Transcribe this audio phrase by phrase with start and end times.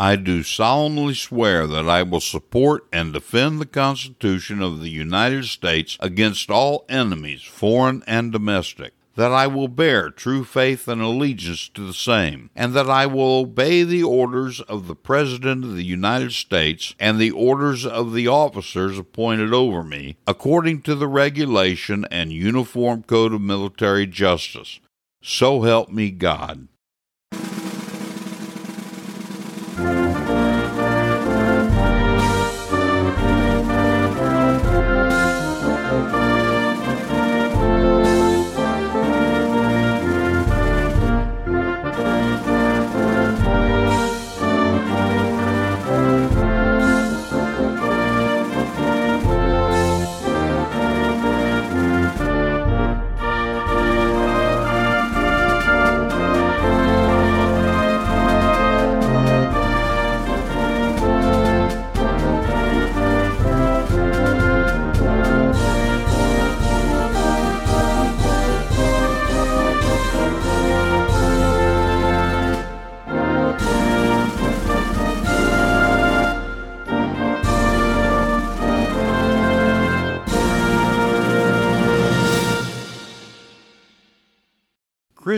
[0.00, 5.44] I do solemnly swear that I will support and defend the Constitution of the United
[5.44, 11.68] States against all enemies, foreign and domestic, that I will bear true faith and allegiance
[11.74, 15.84] to the same, and that I will obey the orders of the President of the
[15.84, 22.06] United States and the orders of the officers appointed over me, according to the regulation
[22.10, 24.80] and Uniform Code of Military Justice.
[25.22, 26.68] So help me God.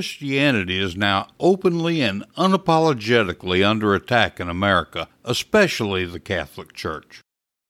[0.03, 7.21] Christianity is now openly and unapologetically under attack in America, especially the Catholic Church.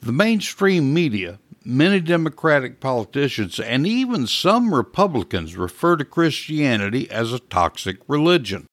[0.01, 7.39] The mainstream media, many Democratic politicians, and even some Republicans refer to Christianity as a
[7.39, 8.65] toxic religion.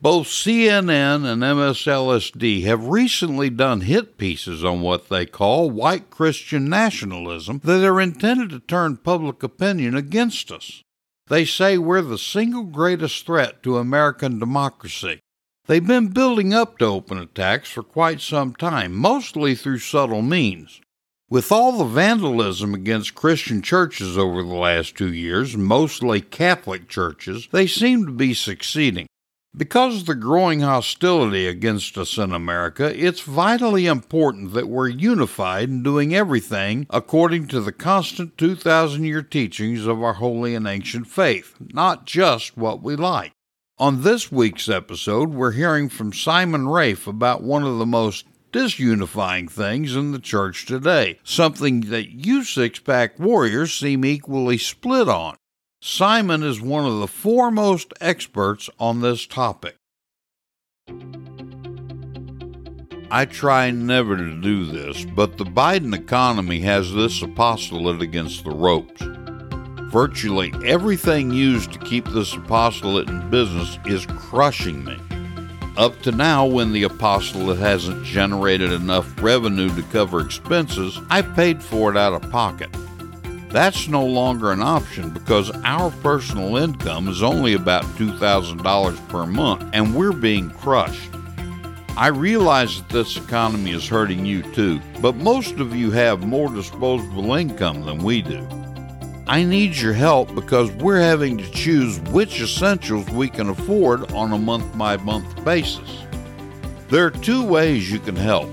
[0.00, 6.68] Both CNN and MSLSD have recently done hit pieces on what they call white Christian
[6.68, 10.84] nationalism that are intended to turn public opinion against us.
[11.28, 15.20] They say we're the single greatest threat to American democracy.
[15.66, 20.80] They've been building up to open attacks for quite some time, mostly through subtle means.
[21.28, 27.48] With all the vandalism against Christian churches over the last two years, mostly Catholic churches,
[27.52, 29.06] they seem to be succeeding.
[29.56, 35.70] Because of the growing hostility against us in America, it's vitally important that we're unified
[35.70, 41.06] in doing everything according to the constant 2,000 year teachings of our holy and ancient
[41.06, 43.32] faith, not just what we like.
[43.78, 49.50] On this week's episode, we're hearing from Simon Rafe about one of the most disunifying
[49.50, 55.36] things in the church today, something that you six pack warriors seem equally split on.
[55.80, 59.76] Simon is one of the foremost experts on this topic.
[63.12, 68.50] I try never to do this, but the Biden economy has this apostolate against the
[68.50, 69.00] ropes.
[69.92, 74.98] Virtually everything used to keep this apostolate in business is crushing me.
[75.76, 81.62] Up to now, when the apostolate hasn't generated enough revenue to cover expenses, I've paid
[81.62, 82.68] for it out of pocket.
[83.50, 89.70] That's no longer an option because our personal income is only about $2,000 per month
[89.72, 91.10] and we're being crushed.
[91.96, 96.48] I realize that this economy is hurting you too, but most of you have more
[96.48, 98.46] disposable income than we do.
[99.26, 104.32] I need your help because we're having to choose which essentials we can afford on
[104.32, 106.04] a month by month basis.
[106.88, 108.48] There are two ways you can help.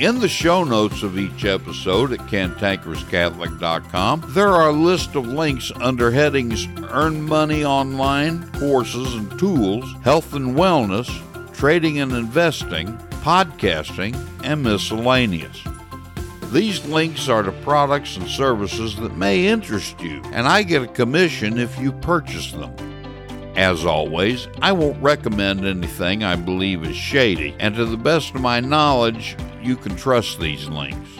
[0.00, 5.70] In the show notes of each episode at cantankerouscatholic.com, there are a list of links
[5.78, 11.06] under headings Earn Money Online, Courses and Tools, Health and Wellness,
[11.54, 15.62] Trading and Investing, Podcasting, and Miscellaneous.
[16.50, 20.88] These links are to products and services that may interest you, and I get a
[20.88, 22.74] commission if you purchase them.
[23.56, 28.40] As always, I won't recommend anything I believe is shady, and to the best of
[28.40, 31.10] my knowledge, you can trust these links.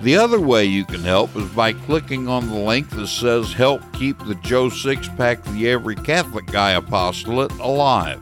[0.00, 3.80] The other way you can help is by clicking on the link that says Help
[3.94, 8.20] Keep the Joe Sixpack the Every Catholic Guy Apostolate alive.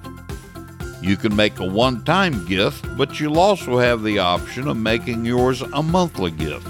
[1.01, 5.25] You can make a one time gift, but you'll also have the option of making
[5.25, 6.69] yours a monthly gift.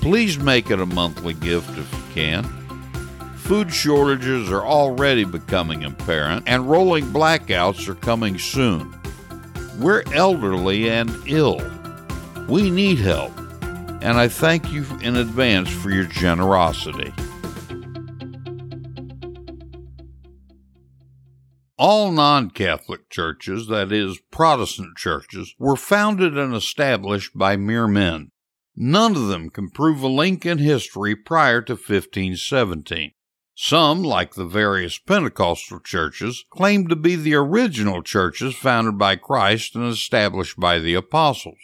[0.00, 2.59] Please make it a monthly gift if you can.
[3.50, 8.94] Food shortages are already becoming apparent, and rolling blackouts are coming soon.
[9.80, 11.60] We're elderly and ill.
[12.48, 13.36] We need help,
[14.02, 17.12] and I thank you in advance for your generosity.
[21.76, 28.30] All non Catholic churches, that is, Protestant churches, were founded and established by mere men.
[28.76, 33.10] None of them can prove a link in history prior to 1517.
[33.62, 39.74] Some, like the various Pentecostal churches, claim to be the original churches founded by Christ
[39.74, 41.58] and established by the apostles.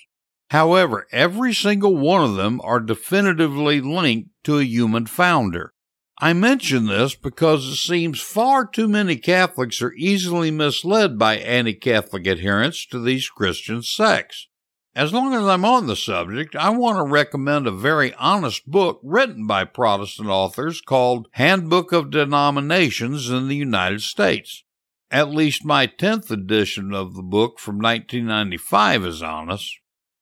[0.50, 5.72] However, every single one of them are definitively linked to a human founder.
[6.20, 11.72] I mention this because it seems far too many Catholics are easily misled by anti
[11.72, 14.48] Catholic adherents to these Christian sects.
[14.96, 18.98] As long as I'm on the subject, I want to recommend a very honest book
[19.02, 24.64] written by Protestant authors called Handbook of Denominations in the United States.
[25.10, 29.70] At least my 10th edition of the book from 1995 is honest.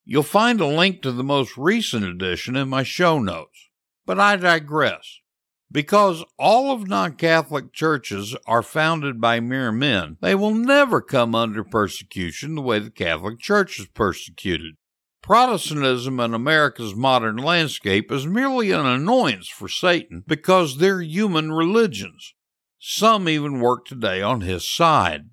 [0.04, 3.68] You'll find a link to the most recent edition in my show notes.
[4.04, 5.20] But I digress.
[5.74, 11.34] Because all of non Catholic churches are founded by mere men, they will never come
[11.34, 14.76] under persecution the way the Catholic Church is persecuted.
[15.20, 22.34] Protestantism in America's modern landscape is merely an annoyance for Satan because they're human religions.
[22.78, 25.30] Some even work today on his side.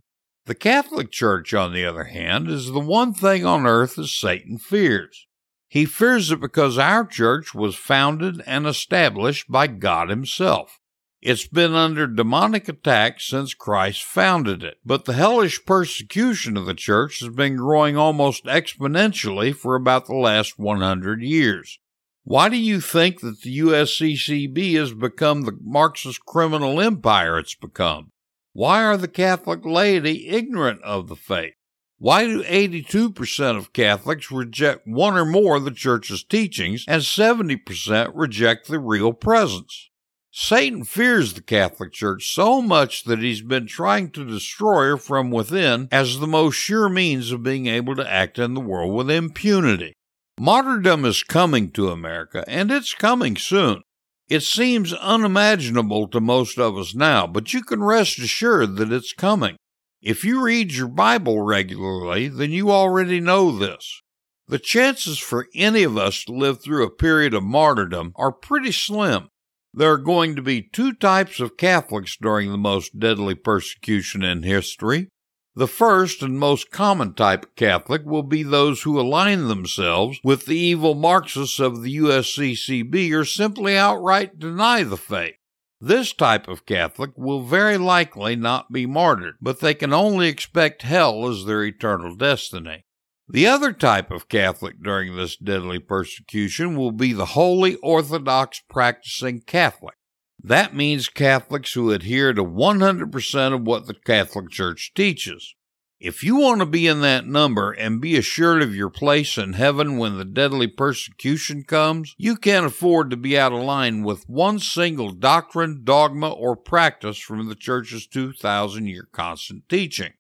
[0.48, 4.58] The Catholic Church, on the other hand, is the one thing on earth that Satan
[4.58, 5.28] fears.
[5.72, 10.82] He fears it because our church was founded and established by God Himself.
[11.22, 16.74] It's been under demonic attack since Christ founded it, but the hellish persecution of the
[16.74, 21.80] church has been growing almost exponentially for about the last 100 years.
[22.26, 28.12] Why do you think that the USCCB has become the Marxist criminal empire it's become?
[28.52, 31.54] Why are the Catholic laity ignorant of the faith?
[32.02, 38.12] Why do 82% of Catholics reject one or more of the Church's teachings and 70%
[38.16, 39.92] reject the real presence?
[40.32, 45.30] Satan fears the Catholic Church so much that he's been trying to destroy her from
[45.30, 49.12] within as the most sure means of being able to act in the world with
[49.12, 49.94] impunity.
[50.40, 53.84] Martyrdom is coming to America, and it's coming soon.
[54.28, 59.14] It seems unimaginable to most of us now, but you can rest assured that it's
[59.14, 59.58] coming.
[60.02, 64.02] If you read your Bible regularly, then you already know this.
[64.48, 68.72] The chances for any of us to live through a period of martyrdom are pretty
[68.72, 69.30] slim.
[69.74, 74.42] There are going to be two types of Catholics during the most deadly persecution in
[74.42, 75.08] history.
[75.56, 80.48] The first and most common type of Catholic will be those who align themselves with
[80.48, 85.36] the evil Marxists of the USCCB or simply outright deny the faith.
[85.84, 90.84] This type of Catholic will very likely not be martyred, but they can only expect
[90.84, 92.86] hell as their eternal destiny.
[93.28, 99.42] The other type of Catholic during this deadly persecution will be the Holy Orthodox practicing
[99.42, 99.96] Catholic.
[100.44, 105.56] That means Catholics who adhere to 100% of what the Catholic Church teaches.
[106.02, 109.54] If you want to be in that number and be assured of your place in
[109.54, 114.28] heaven when the deadly persecution comes, you can't afford to be out of line with
[114.28, 120.14] one single doctrine, dogma, or practice from the Church's 2,000 year constant teaching.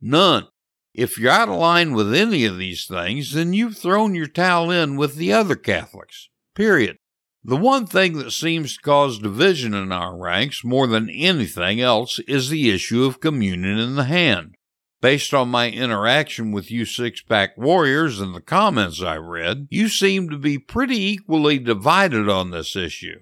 [0.00, 0.48] None.
[0.92, 4.72] If you're out of line with any of these things, then you've thrown your towel
[4.72, 6.30] in with the other Catholics.
[6.56, 6.96] Period.
[7.44, 12.18] The one thing that seems to cause division in our ranks more than anything else
[12.26, 14.56] is the issue of communion in the hand.
[15.00, 19.88] Based on my interaction with you six pack warriors and the comments I read, you
[19.88, 23.20] seem to be pretty equally divided on this issue.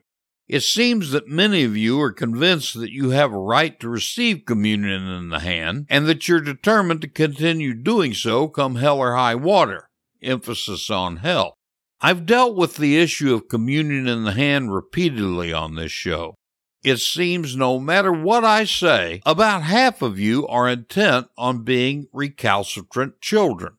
[0.48, 4.46] It seems that many of you are convinced that you have a right to receive
[4.46, 9.14] communion in the hand and that you're determined to continue doing so come hell or
[9.14, 9.90] high water.
[10.22, 11.58] Emphasis on hell.
[12.00, 16.36] I've dealt with the issue of communion in the hand repeatedly on this show.
[16.86, 22.06] It seems no matter what I say, about half of you are intent on being
[22.12, 23.78] recalcitrant children.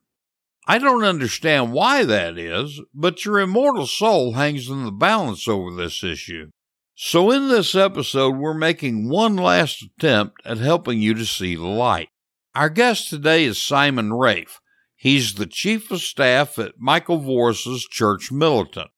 [0.68, 5.74] I don't understand why that is, but your immortal soul hangs in the balance over
[5.74, 6.50] this issue.
[6.96, 11.64] So, in this episode, we're making one last attempt at helping you to see the
[11.64, 12.10] light.
[12.56, 14.60] Our guest today is Simon Rafe.
[14.98, 18.90] He's the chief of staff at Michael Voris's Church Militant.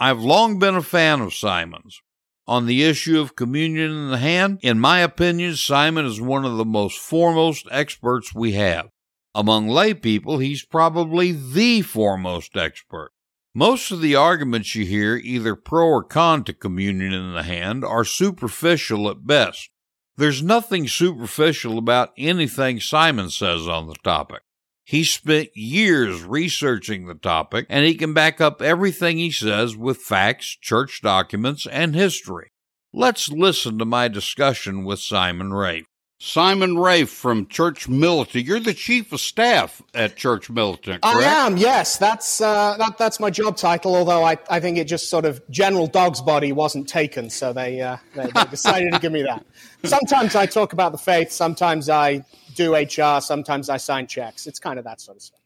[0.00, 2.00] I've long been a fan of Simon's
[2.48, 6.56] on the issue of communion in the hand, in my opinion, Simon is one of
[6.56, 8.88] the most foremost experts we have.
[9.34, 13.12] Among lay people, he's probably the foremost expert.
[13.54, 17.84] Most of the arguments you hear, either pro or con to communion in the hand,
[17.84, 19.68] are superficial at best.
[20.16, 24.40] There's nothing superficial about anything Simon says on the topic.
[24.88, 29.98] He spent years researching the topic, and he can back up everything he says with
[29.98, 32.52] facts, church documents, and history.
[32.90, 35.84] Let's listen to my discussion with Simon Rafe.
[36.20, 38.44] Simon Rafe from Church Militant.
[38.44, 41.16] You're the chief of staff at Church Militant, correct?
[41.16, 41.96] I am, yes.
[41.96, 45.40] That's uh, that, that's my job title, although I, I think it just sort of
[45.48, 49.46] general dog's body wasn't taken, so they, uh, they, they decided to give me that.
[49.84, 52.24] Sometimes I talk about the faith, sometimes I
[52.58, 53.20] do HR.
[53.20, 54.46] Sometimes I sign checks.
[54.46, 55.38] It's kind of that sort of stuff.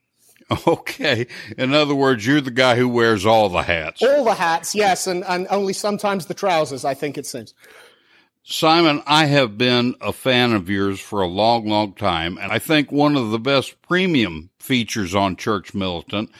[0.66, 1.26] Okay.
[1.56, 4.02] In other words, you're the guy who wears all the hats.
[4.02, 7.54] All the hats, yes, and, and only sometimes the trousers, I think it seems.
[8.44, 12.58] Simon, I have been a fan of yours for a long, long time, and I
[12.58, 16.30] think one of the best premium features on Church Militant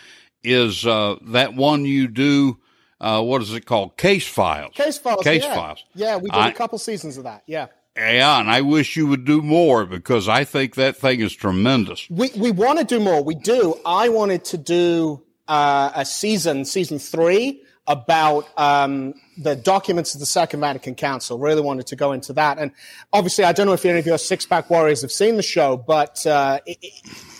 [0.43, 2.59] is uh, that one you do.
[3.01, 3.97] Uh, what is it called?
[3.97, 4.75] Case files.
[4.75, 5.23] Case files.
[5.23, 5.55] Case yeah.
[5.55, 5.85] files.
[5.95, 7.45] Yeah, we did I, a couple seasons of that.
[7.47, 7.67] Yeah.
[7.97, 12.09] Yeah, and I wish you would do more because I think that thing is tremendous.
[12.09, 13.23] We we want to do more.
[13.23, 13.79] We do.
[13.85, 20.27] I wanted to do uh, a season, season three, about um, the documents of the
[20.27, 21.39] Second Vatican Council.
[21.39, 22.71] Really wanted to go into that, and
[23.13, 25.77] obviously, I don't know if any of your six pack warriors have seen the show,
[25.77, 26.79] but uh, it,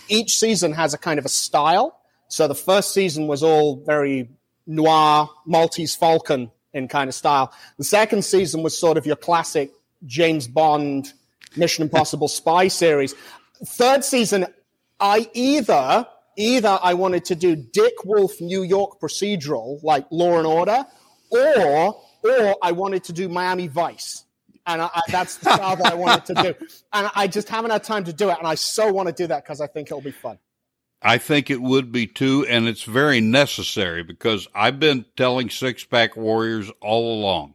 [0.09, 1.99] each season has a kind of a style.
[2.29, 4.29] So the first season was all very
[4.67, 7.53] noir, Maltese Falcon in kind of style.
[7.79, 9.71] The second season was sort of your classic
[10.07, 11.13] James Bond,
[11.57, 13.15] Mission Impossible spy series.
[13.65, 14.47] Third season,
[14.99, 16.07] I either
[16.37, 20.85] either I wanted to do Dick Wolf New York procedural like Law and Order,
[21.31, 24.25] or or I wanted to do Miami Vice.
[24.67, 26.67] And I, I, that's the style that I wanted to do.
[26.93, 28.37] And I just haven't had time to do it.
[28.39, 30.39] And I so want to do that because I think it'll be fun.
[31.01, 32.47] I think it would be too.
[32.49, 37.55] And it's very necessary because I've been telling Six Pack Warriors all along.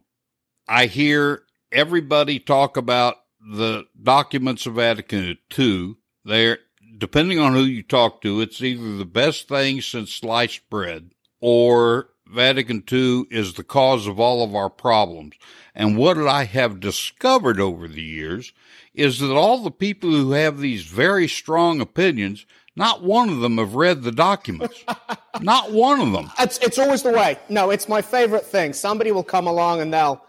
[0.66, 5.94] I hear everybody talk about the documents of Vatican II.
[6.24, 6.58] They're
[6.98, 12.10] depending on who you talk to, it's either the best thing since sliced bread or
[12.26, 15.34] Vatican II is the cause of all of our problems.
[15.74, 18.52] And what I have discovered over the years
[18.94, 22.44] is that all the people who have these very strong opinions,
[22.76, 24.84] not one of them have read the documents.
[25.40, 26.30] not one of them.
[26.38, 27.38] It's, it's always the way.
[27.48, 28.72] No, it's my favorite thing.
[28.72, 30.22] Somebody will come along and they'll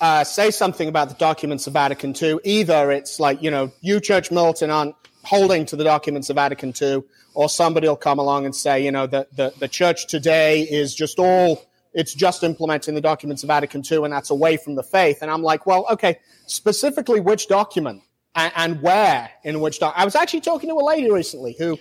[0.00, 2.40] uh, say something about the documents of Vatican II.
[2.44, 6.72] Either it's like, you know, you, Church Militant, aren't holding to the documents of Vatican
[6.80, 7.02] II,
[7.34, 10.94] or somebody will come along and say, you know, the, the, the church today is
[10.94, 14.82] just all, it's just implementing the documents of Vatican II, and that's away from the
[14.82, 15.18] faith.
[15.22, 18.02] And I'm like, well, okay, specifically which document
[18.34, 20.00] and, and where in which document?
[20.00, 21.78] I was actually talking to a lady recently who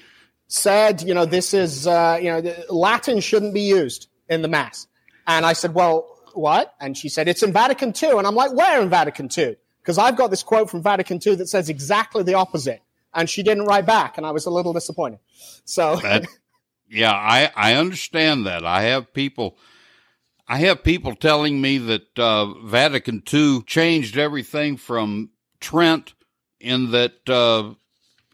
[0.48, 4.88] said, you know, this is, uh, you know, Latin shouldn't be used in the Mass.
[5.28, 6.74] And I said, well, what?
[6.80, 8.18] And she said, it's in Vatican II.
[8.18, 9.56] And I'm like, where in Vatican II?
[9.82, 12.82] Because I've got this quote from Vatican II that says exactly the opposite.
[13.16, 14.18] And she didn't write back.
[14.18, 15.20] And I was a little disappointed.
[15.64, 15.96] So.
[15.98, 16.26] That,
[16.90, 18.66] yeah, I, I understand that.
[18.66, 19.58] I have people.
[20.48, 26.14] I have people telling me that uh, Vatican II changed everything from Trent
[26.60, 27.74] in that uh,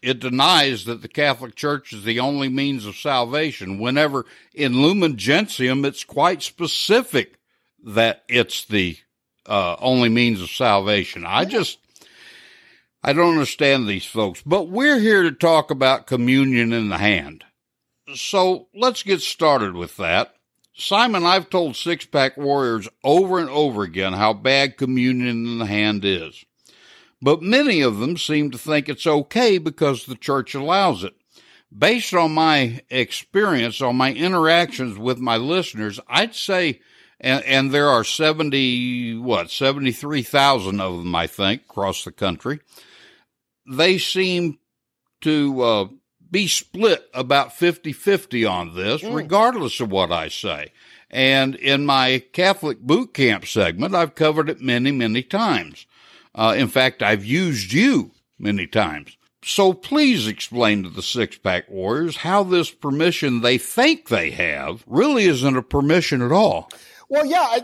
[0.02, 3.78] it denies that the Catholic Church is the only means of salvation.
[3.78, 7.38] Whenever in Lumen Gentium, it's quite specific
[7.84, 8.98] that it's the
[9.46, 11.24] uh, only means of salvation.
[11.24, 11.78] I just,
[13.04, 17.44] I don't understand these folks, but we're here to talk about communion in the hand.
[18.14, 20.34] So let's get started with that.
[20.74, 25.66] Simon, I've told Six Pack Warriors over and over again how bad communion in the
[25.66, 26.44] hand is.
[27.22, 31.14] but many of them seem to think it's okay because the church allows it.
[31.76, 36.80] Based on my experience, on my interactions with my listeners, I'd say,
[37.20, 42.60] and, and there are 70, what, 73,000 of them, I think, across the country.
[43.66, 44.58] They seem
[45.22, 45.88] to uh,
[46.30, 49.14] be split about 50 50 on this, mm.
[49.14, 50.72] regardless of what I say.
[51.10, 55.86] And in my Catholic boot camp segment, I've covered it many, many times.
[56.34, 59.16] Uh, in fact, I've used you many times.
[59.44, 64.84] So please explain to the six pack warriors how this permission they think they have
[64.86, 66.70] really isn't a permission at all.
[67.08, 67.58] Well, yeah,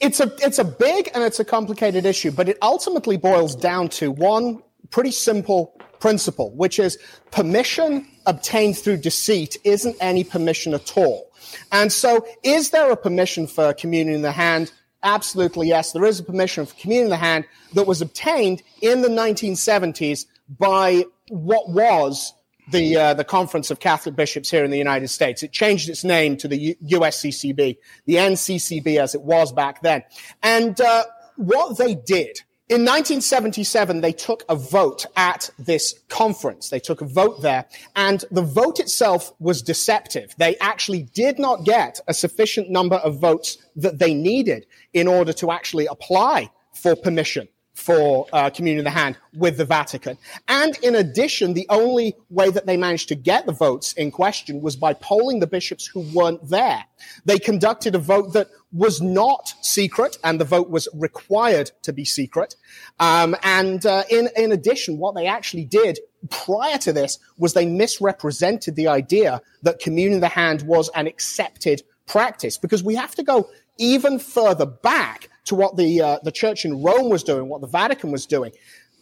[0.00, 3.88] it's a it's a big and it's a complicated issue, but it ultimately boils down
[3.90, 6.98] to one pretty simple principle, which is
[7.30, 11.30] permission obtained through deceit isn't any permission at all.
[11.72, 14.72] And so, is there a permission for communion in the hand?
[15.02, 15.92] Absolutely, yes.
[15.92, 20.26] There is a permission for communion in the hand that was obtained in the 1970s
[20.58, 22.32] by what was
[22.70, 25.42] the uh, the Conference of Catholic Bishops here in the United States.
[25.42, 27.76] It changed its name to the U- USCCB,
[28.06, 30.02] the NCCB as it was back then.
[30.42, 31.04] And uh,
[31.36, 36.68] what they did in 1977, they took a vote at this conference.
[36.68, 40.34] They took a vote there, and the vote itself was deceptive.
[40.38, 45.32] They actually did not get a sufficient number of votes that they needed in order
[45.34, 50.16] to actually apply for permission for uh, communion in the hand with the Vatican.
[50.48, 54.62] And in addition, the only way that they managed to get the votes in question
[54.62, 56.82] was by polling the bishops who weren't there.
[57.26, 62.04] They conducted a vote that was not secret, and the vote was required to be
[62.04, 62.56] secret.
[62.98, 65.98] Um, and uh, in in addition, what they actually did
[66.30, 71.06] prior to this was they misrepresented the idea that communion in the hand was an
[71.06, 76.32] accepted practice because we have to go even further back to what the uh, the
[76.32, 78.52] church in Rome was doing, what the Vatican was doing.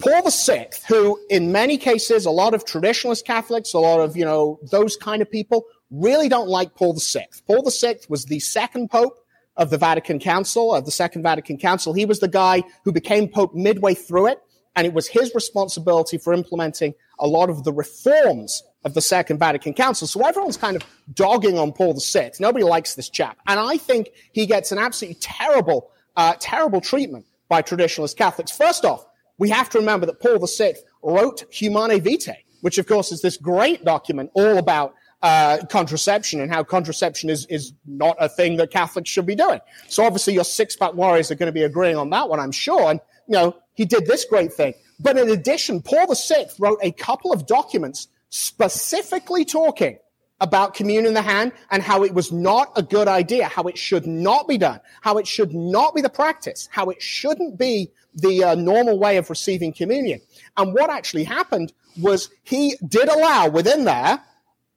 [0.00, 4.24] Paul VI, who in many cases, a lot of traditionalist Catholics, a lot of you
[4.24, 7.26] know those kind of people, really don't like Paul VI.
[7.46, 9.18] Paul VI was the second pope
[9.56, 11.92] of the Vatican Council, of the Second Vatican Council.
[11.92, 14.40] He was the guy who became pope midway through it,
[14.74, 19.38] and it was his responsibility for implementing a lot of the reforms of the Second
[19.38, 20.06] Vatican Council.
[20.06, 20.82] So everyone's kind of
[21.14, 22.32] dogging on Paul VI.
[22.40, 23.38] Nobody likes this chap.
[23.46, 28.56] And I think he gets an absolutely terrible, uh, terrible treatment by traditionalist Catholics.
[28.56, 29.04] First off,
[29.38, 33.36] we have to remember that Paul VI wrote Humanae Vitae, which of course is this
[33.36, 38.70] great document all about uh, contraception and how contraception is, is not a thing that
[38.70, 39.58] Catholics should be doing.
[39.88, 42.52] So obviously your six pack warriors are going to be agreeing on that one, I'm
[42.52, 42.90] sure.
[42.90, 44.74] And, you know, he did this great thing.
[45.00, 49.98] But in addition, Paul VI wrote a couple of documents specifically talking
[50.40, 53.78] about communion in the hand and how it was not a good idea, how it
[53.78, 57.90] should not be done, how it should not be the practice, how it shouldn't be
[58.14, 60.20] the uh, normal way of receiving communion.
[60.56, 64.20] And what actually happened was he did allow within there,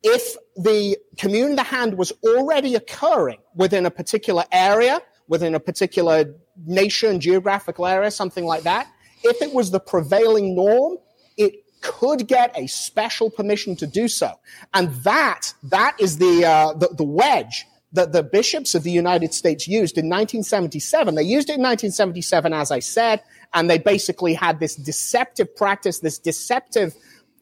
[0.03, 5.59] if the communion in the hand was already occurring within a particular area, within a
[5.59, 8.87] particular nation, geographical area, something like that,
[9.23, 10.97] if it was the prevailing norm,
[11.87, 14.33] could get a special permission to do so.
[14.73, 19.33] And that, that is the, uh, the, the wedge that the bishops of the United
[19.33, 21.15] States used in 1977.
[21.15, 23.23] They used it in 1977, as I said,
[23.53, 26.93] and they basically had this deceptive practice, this deceptive,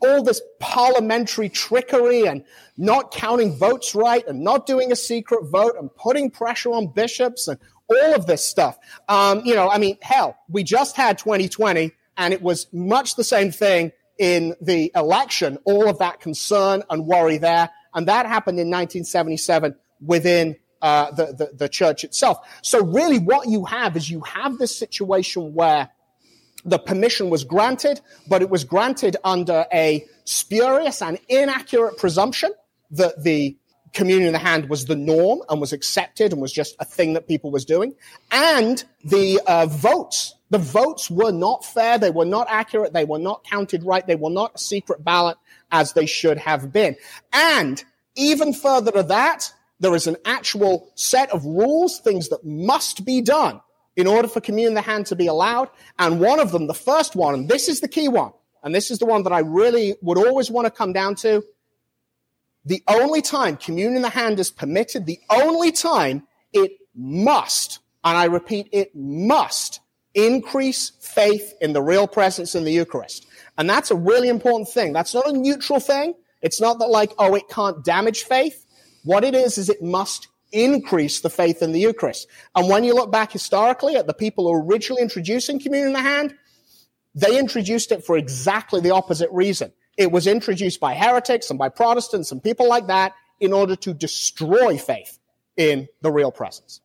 [0.01, 2.43] all this parliamentary trickery and
[2.77, 7.47] not counting votes right and not doing a secret vote and putting pressure on bishops
[7.47, 8.77] and all of this stuff.
[9.10, 13.23] Um, you know, I mean, hell, we just had 2020 and it was much the
[13.23, 17.69] same thing in the election, all of that concern and worry there.
[17.93, 22.38] And that happened in 1977 within uh, the, the, the church itself.
[22.62, 25.89] So really what you have is you have this situation where
[26.63, 32.51] the permission was granted, but it was granted under a spurious and inaccurate presumption
[32.91, 33.58] that the
[33.93, 37.13] communion in the hand was the norm and was accepted and was just a thing
[37.13, 37.95] that people was doing.
[38.32, 41.97] And the uh, votes the votes were not fair.
[41.97, 42.93] They were not accurate.
[42.93, 44.05] They were not counted right.
[44.05, 45.38] They were not a secret ballot
[45.71, 46.95] as they should have been.
[47.34, 47.84] And
[48.15, 53.21] even further to that, there is an actual set of rules, things that must be
[53.21, 53.62] done
[53.95, 55.69] in order for communion in the hand to be allowed.
[55.99, 58.31] And one of them, the first one, and this is the key one,
[58.63, 61.43] and this is the one that I really would always want to come down to.
[62.65, 68.17] The only time communion in the hand is permitted, the only time it must, and
[68.17, 69.81] I repeat, it must
[70.15, 73.28] increase faith in the real presence in the Eucharist.
[73.58, 74.93] And that's a really important thing.
[74.93, 76.15] That's not a neutral thing.
[76.41, 78.65] It's not that like, oh, it can't damage faith.
[79.04, 82.28] What it is, is it must increase the faith in the Eucharist.
[82.56, 86.01] And when you look back historically at the people who originally introducing communion in the
[86.01, 86.34] hand,
[87.15, 89.71] They introduced it for exactly the opposite reason.
[89.97, 93.93] It was introduced by heretics and by Protestants and people like that in order to
[93.93, 95.17] destroy faith
[95.56, 96.82] in the real presence.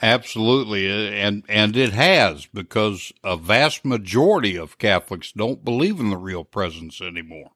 [0.00, 0.88] Absolutely,
[1.20, 6.44] and and it has because a vast majority of Catholics don't believe in the real
[6.44, 7.50] presence anymore,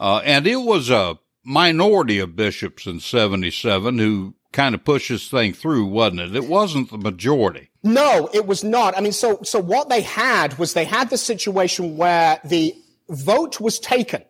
[0.00, 5.28] uh, and it was a minority of bishops in '77 who kind of pushed this
[5.28, 6.34] thing through, wasn't it?
[6.34, 7.70] It wasn't the majority.
[7.84, 8.98] No, it was not.
[8.98, 12.74] I mean, so so what they had was they had the situation where the
[13.08, 14.24] vote was taken,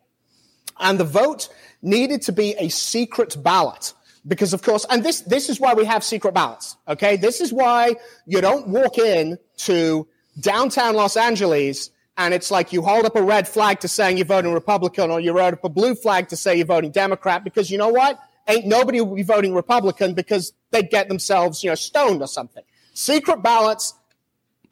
[0.79, 1.49] and the vote
[1.81, 3.93] needed to be a secret ballot
[4.27, 6.77] because of course, and this, this is why we have secret ballots.
[6.87, 7.15] Okay.
[7.17, 10.07] This is why you don't walk in to
[10.39, 14.25] downtown Los Angeles and it's like you hold up a red flag to saying you're
[14.25, 17.69] voting Republican or you hold up a blue flag to say you're voting Democrat because
[17.69, 18.19] you know what?
[18.47, 22.63] Ain't nobody will be voting Republican because they'd get themselves, you know, stoned or something.
[22.93, 23.93] Secret ballots,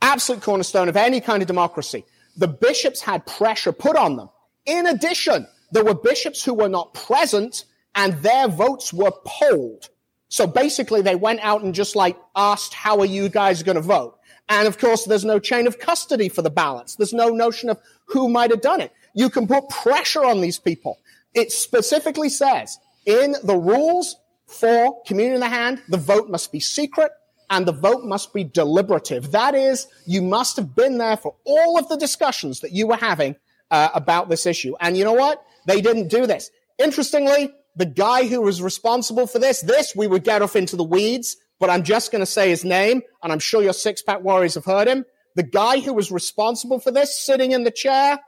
[0.01, 2.05] absolute cornerstone of any kind of democracy.
[2.37, 4.29] The bishops had pressure put on them.
[4.65, 9.89] In addition, there were bishops who were not present and their votes were polled.
[10.29, 13.81] So basically they went out and just like asked, how are you guys going to
[13.81, 14.17] vote?
[14.49, 16.95] And of course, there's no chain of custody for the ballots.
[16.95, 18.91] There's no notion of who might have done it.
[19.13, 20.97] You can put pressure on these people.
[21.33, 26.59] It specifically says in the rules for communion in the hand, the vote must be
[26.59, 27.11] secret
[27.49, 29.31] and the vote must be deliberative.
[29.31, 32.95] That is, you must have been there for all of the discussions that you were
[32.95, 33.35] having
[33.71, 34.75] uh, about this issue.
[34.79, 35.43] And you know what?
[35.67, 36.49] They didn't do this.
[36.79, 40.83] Interestingly, the guy who was responsible for this, this we would get off into the
[40.83, 44.21] weeds, but I'm just going to say his name, and I'm sure your six pack
[44.21, 45.05] warriors have heard him.
[45.35, 48.19] The guy who was responsible for this, sitting in the chair,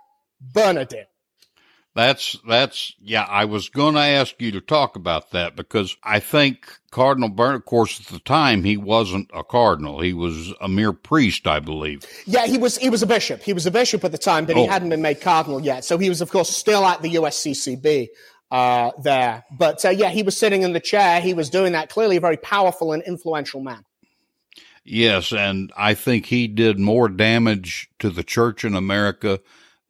[0.41, 1.05] Bernardin.
[1.95, 3.23] That's that's yeah.
[3.23, 7.61] I was going to ask you to talk about that because I think Cardinal Bernardin.
[7.61, 11.61] Of course, at the time he wasn't a cardinal; he was a mere priest, I
[11.61, 12.03] believe.
[12.25, 12.77] Yeah, he was.
[12.77, 13.41] He was a bishop.
[13.41, 14.63] He was a bishop at the time, but oh.
[14.63, 15.85] he hadn't been made cardinal yet.
[15.85, 18.09] So he was, of course, still at the USCCB
[18.51, 19.43] uh, there.
[19.51, 21.21] But uh, yeah, he was sitting in the chair.
[21.21, 21.89] He was doing that.
[21.89, 23.83] Clearly, a very powerful and influential man.
[24.83, 29.39] Yes, and I think he did more damage to the church in America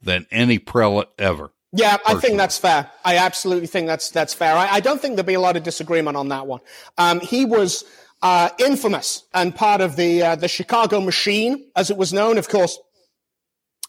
[0.01, 1.51] than any prelate ever.
[1.73, 2.17] Yeah, personally.
[2.17, 2.89] I think that's fair.
[3.03, 4.55] I absolutely think that's that's fair.
[4.55, 6.61] I, I, don't think there'll be a lot of disagreement on that one.
[6.97, 7.83] Um, he was
[8.21, 12.37] uh, infamous and part of the uh, the Chicago machine, as it was known.
[12.37, 12.79] Of course,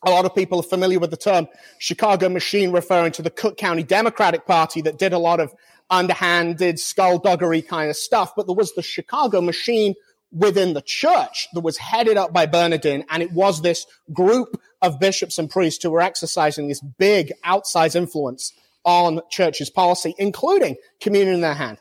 [0.07, 3.59] a lot of people are familiar with the term Chicago machine, referring to the Cook
[3.59, 5.53] County Democratic Party that did a lot of
[5.90, 8.33] underhanded, skullduggery kind of stuff.
[8.37, 9.95] But there was the Chicago machine
[10.33, 13.05] within the church that was headed up by Bernardin.
[13.11, 17.97] And it was this group of bishops and priests who were exercising this big outsized
[17.97, 18.53] influence
[18.85, 21.79] on church's policy, including communion in their hand.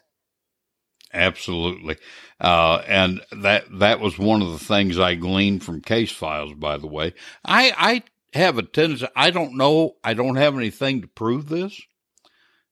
[1.13, 1.97] Absolutely.
[2.41, 6.77] Uh, and that, that was one of the things I gleaned from case files, by
[6.77, 7.13] the way.
[7.45, 8.03] I, I
[8.35, 11.81] have a tendency, I don't know, I don't have anything to prove this,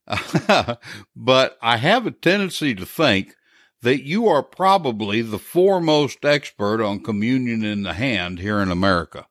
[1.15, 3.35] but I have a tendency to think
[3.81, 9.27] that you are probably the foremost expert on communion in the hand here in America.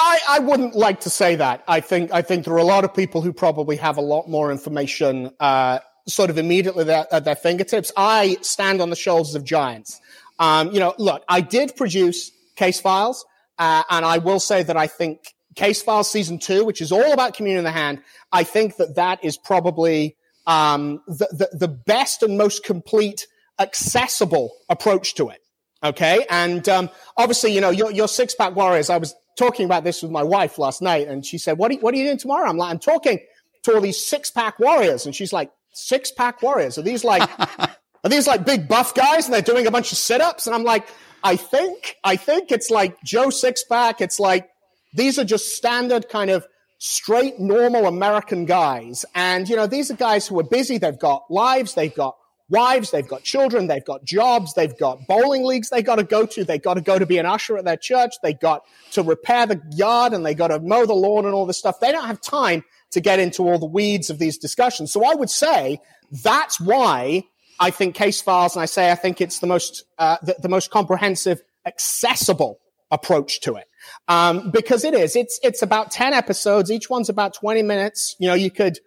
[0.00, 1.64] I, I wouldn't like to say that.
[1.66, 4.28] I think I think there are a lot of people who probably have a lot
[4.28, 7.92] more information uh, sort of immediately at their fingertips.
[7.96, 10.00] I stand on the shoulders of giants.
[10.38, 13.26] Um, you know, look, I did produce case files,
[13.58, 17.12] uh, and I will say that I think case files season two, which is all
[17.12, 18.00] about communion in the hand,
[18.32, 20.16] I think that that is probably
[20.46, 23.26] um, the, the, the best and most complete,
[23.58, 25.40] accessible approach to it.
[25.82, 28.90] Okay, and um, obviously, you know, your, your six pack warriors.
[28.90, 31.76] I was talking about this with my wife last night, and she said, "What are,
[31.76, 33.20] what are you doing tomorrow?" I'm like, "I'm talking
[33.62, 36.76] to all these six pack warriors," and she's like, six pack warriors.
[36.78, 39.98] Are these like, are these like big buff guys and they're doing a bunch of
[39.98, 40.46] sit ups?
[40.46, 40.88] And I'm like,
[41.22, 44.00] I think, I think it's like Joe six pack.
[44.00, 44.48] It's like,
[44.94, 46.46] these are just standard kind of
[46.78, 49.04] straight, normal American guys.
[49.14, 50.78] And, you know, these are guys who are busy.
[50.78, 51.74] They've got lives.
[51.74, 52.16] They've got
[52.48, 52.90] wives.
[52.90, 53.66] They've got children.
[53.66, 54.54] They've got jobs.
[54.54, 56.44] They've got bowling leagues they got to go to.
[56.44, 58.14] They got to go to be an usher at their church.
[58.22, 61.46] They got to repair the yard and they got to mow the lawn and all
[61.46, 61.80] this stuff.
[61.80, 64.92] They don't have time to get into all the weeds of these discussions.
[64.92, 67.24] So I would say that's why
[67.60, 70.48] I think case files, and I say I think it's the most uh, the, the,
[70.48, 73.66] most comprehensive, accessible approach to it.
[74.06, 76.70] Um, because it is, it's it's about ten episodes.
[76.70, 78.16] Each one's about twenty minutes.
[78.18, 78.78] You know, you could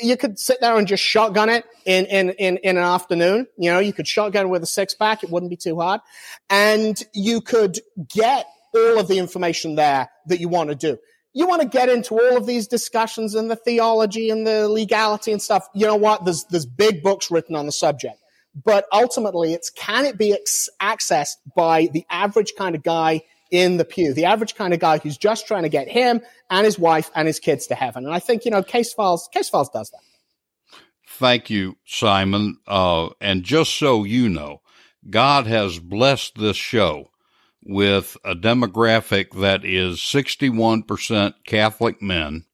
[0.00, 3.46] you could sit there and just shotgun it in in in, in an afternoon.
[3.56, 5.22] You know, you could shotgun with a six pack.
[5.22, 6.00] It wouldn't be too hard,
[6.50, 7.78] and you could
[8.12, 10.98] get all of the information there that you want to do
[11.38, 15.30] you want to get into all of these discussions and the theology and the legality
[15.30, 15.68] and stuff.
[15.72, 16.24] You know what?
[16.24, 18.20] There's, there's big books written on the subject,
[18.64, 23.22] but ultimately it's, can it be ex- accessed by the average kind of guy
[23.52, 26.64] in the pew, the average kind of guy who's just trying to get him and
[26.64, 28.04] his wife and his kids to heaven.
[28.04, 30.80] And I think, you know, Case Files, Case Files does that.
[31.06, 32.58] Thank you, Simon.
[32.66, 34.60] Uh, and just so you know,
[35.08, 37.10] God has blessed this show
[37.68, 42.46] with a demographic that is 61% Catholic men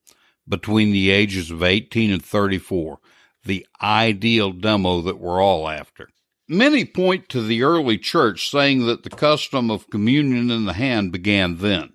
[0.47, 2.99] between the ages of 18 and 34,
[3.45, 6.09] the ideal demo that we're all after.
[6.49, 11.13] Many point to the early church saying that the custom of communion in the hand
[11.13, 11.93] began then.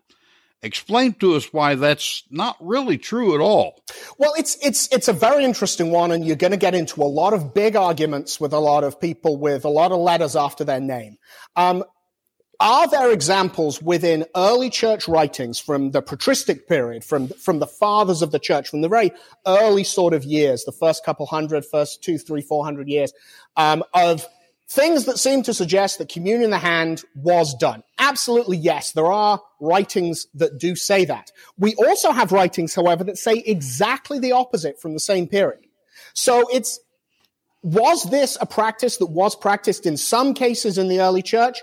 [0.61, 3.81] Explain to us why that's not really true at all.
[4.17, 7.05] Well, it's it's it's a very interesting one, and you're going to get into a
[7.05, 10.65] lot of big arguments with a lot of people with a lot of letters after
[10.65, 11.15] their name.
[11.55, 11.85] Um,
[12.59, 18.21] are there examples within early church writings from the patristic period, from, from the fathers
[18.21, 19.11] of the church, from the very
[19.47, 23.13] early sort of years, the first couple hundred, first two, three, four hundred years,
[23.55, 24.27] um, of
[24.67, 27.81] things that seem to suggest that communion in the hand was done?
[27.97, 28.91] Absolutely yes.
[28.91, 31.31] There are writings that do say that.
[31.57, 35.61] We also have writings, however, that say exactly the opposite from the same period.
[36.13, 36.79] So it's,
[37.63, 41.59] was this a practice that was practiced in some cases in the early church?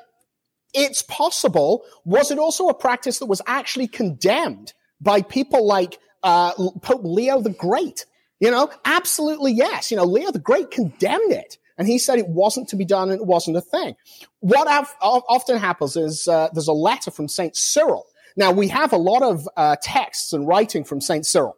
[0.77, 1.85] It's possible.
[2.05, 7.41] Was it also a practice that was actually condemned by people like uh, Pope Leo
[7.41, 8.05] the Great?
[8.39, 9.91] You know, absolutely yes.
[9.91, 11.57] You know, Leo the Great condemned it.
[11.79, 13.97] And he said it wasn't to be done and it wasn't a thing.
[14.41, 14.67] What
[15.01, 17.57] often happens is uh, there's a letter from St.
[17.57, 18.07] Cyril.
[18.37, 21.25] Now, we have a lot of uh, texts and writing from St.
[21.25, 21.57] Cyril.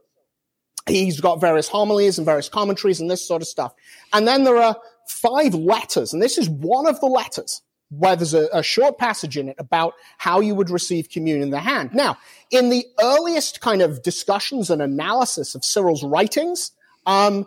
[0.89, 3.75] He's got various homilies and various commentaries and this sort of stuff.
[4.13, 4.77] And then there are
[5.09, 9.39] five letters, and this is one of the letters where there's a, a, short passage
[9.39, 11.91] in it about how you would receive communion in the hand.
[11.95, 12.19] Now,
[12.51, 16.73] in the earliest kind of discussions and analysis of Cyril's writings,
[17.07, 17.47] um,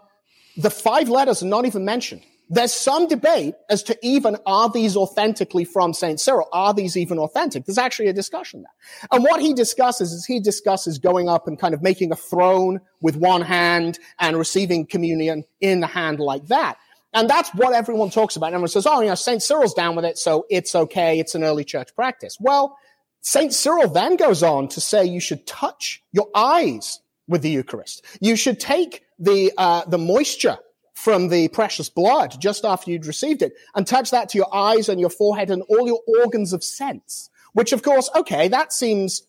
[0.58, 2.24] the five letters are not even mentioned.
[2.50, 6.20] There's some debate as to even are these authentically from St.
[6.20, 6.50] Cyril?
[6.52, 7.66] Are these even authentic?
[7.66, 9.10] There's actually a discussion there.
[9.10, 12.82] And what he discusses is he discusses going up and kind of making a throne
[13.00, 16.78] with one hand and receiving communion in the hand like that.
[17.14, 18.48] And that's what everyone talks about.
[18.48, 19.44] And everyone says, oh, you know, St.
[19.44, 21.20] Cyril's down with it, so it's okay.
[21.20, 22.38] It's an early church practice.
[22.40, 22.78] Well,
[23.22, 23.54] St.
[23.54, 28.06] Cyril then goes on to say you should touch your eyes with the Eucharist.
[28.20, 30.58] You should take the, uh, the moisture
[30.94, 34.90] from the precious blood just after you'd received it and touch that to your eyes
[34.90, 37.30] and your forehead and all your organs of sense.
[37.54, 39.24] Which of course, okay, that seems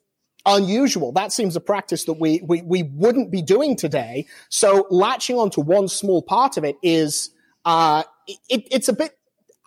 [0.47, 1.13] unusual.
[1.13, 4.27] That seems a practice that we, we, we wouldn't be doing today.
[4.49, 7.31] So latching onto one small part of it is,
[7.65, 9.17] uh, it, it's a bit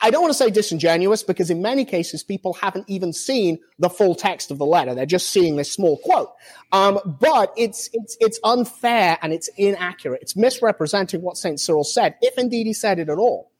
[0.02, 3.90] I don't want to say disingenuous because in many cases people haven't even seen the
[3.90, 4.94] full text of the letter.
[4.94, 6.32] They're just seeing this small quote.
[6.72, 10.22] Um, but it's, it's, it's unfair and it's inaccurate.
[10.22, 11.60] It's misrepresenting what St.
[11.60, 13.52] Cyril said, if indeed he said it at all.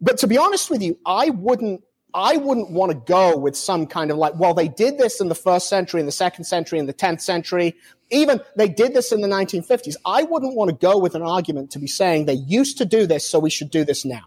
[0.00, 1.82] But to be honest with you, I wouldn't,
[2.14, 5.28] I wouldn't want to go with some kind of like, well, they did this in
[5.28, 7.74] the first century, in the second century, in the 10th century.
[8.10, 9.96] Even they did this in the 1950s.
[10.04, 13.06] I wouldn't want to go with an argument to be saying they used to do
[13.06, 14.22] this, so we should do this now.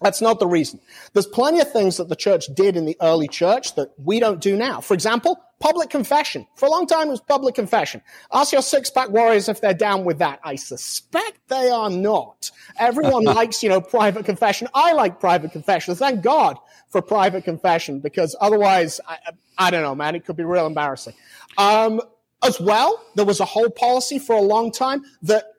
[0.00, 0.80] That's not the reason.
[1.12, 4.40] There's plenty of things that the church did in the early church that we don't
[4.40, 4.80] do now.
[4.80, 6.46] For example, public confession.
[6.56, 8.02] For a long time, it was public confession.
[8.32, 10.40] Ask your six pack warriors if they're down with that.
[10.42, 12.50] I suspect they are not.
[12.78, 14.66] Everyone likes, you know, private confession.
[14.74, 15.94] I like private confession.
[15.94, 16.58] Thank God
[16.92, 19.16] for private confession because otherwise, I,
[19.58, 21.14] I don't know, man, it could be real embarrassing.
[21.56, 22.02] Um,
[22.44, 25.54] as well, there was a whole policy for a long time that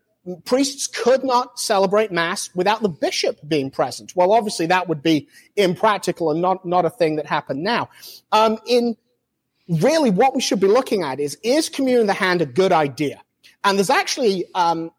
[0.45, 4.15] priests could not celebrate mass without the bishop being present.
[4.15, 7.89] Well, obviously that would be impractical and not, not a thing that happened now.
[8.31, 8.95] Um, in
[9.67, 12.71] really what we should be looking at is, is communion in the hand a good
[12.71, 13.21] idea?
[13.63, 14.91] And there's actually, um,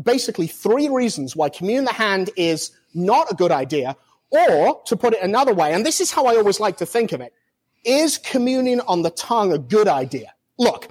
[0.00, 3.96] basically three reasons why communion in the hand is not a good idea,
[4.30, 7.12] or to put it another way, and this is how I always like to think
[7.12, 7.32] of it,
[7.84, 10.32] is communion on the tongue a good idea?
[10.58, 10.88] Look,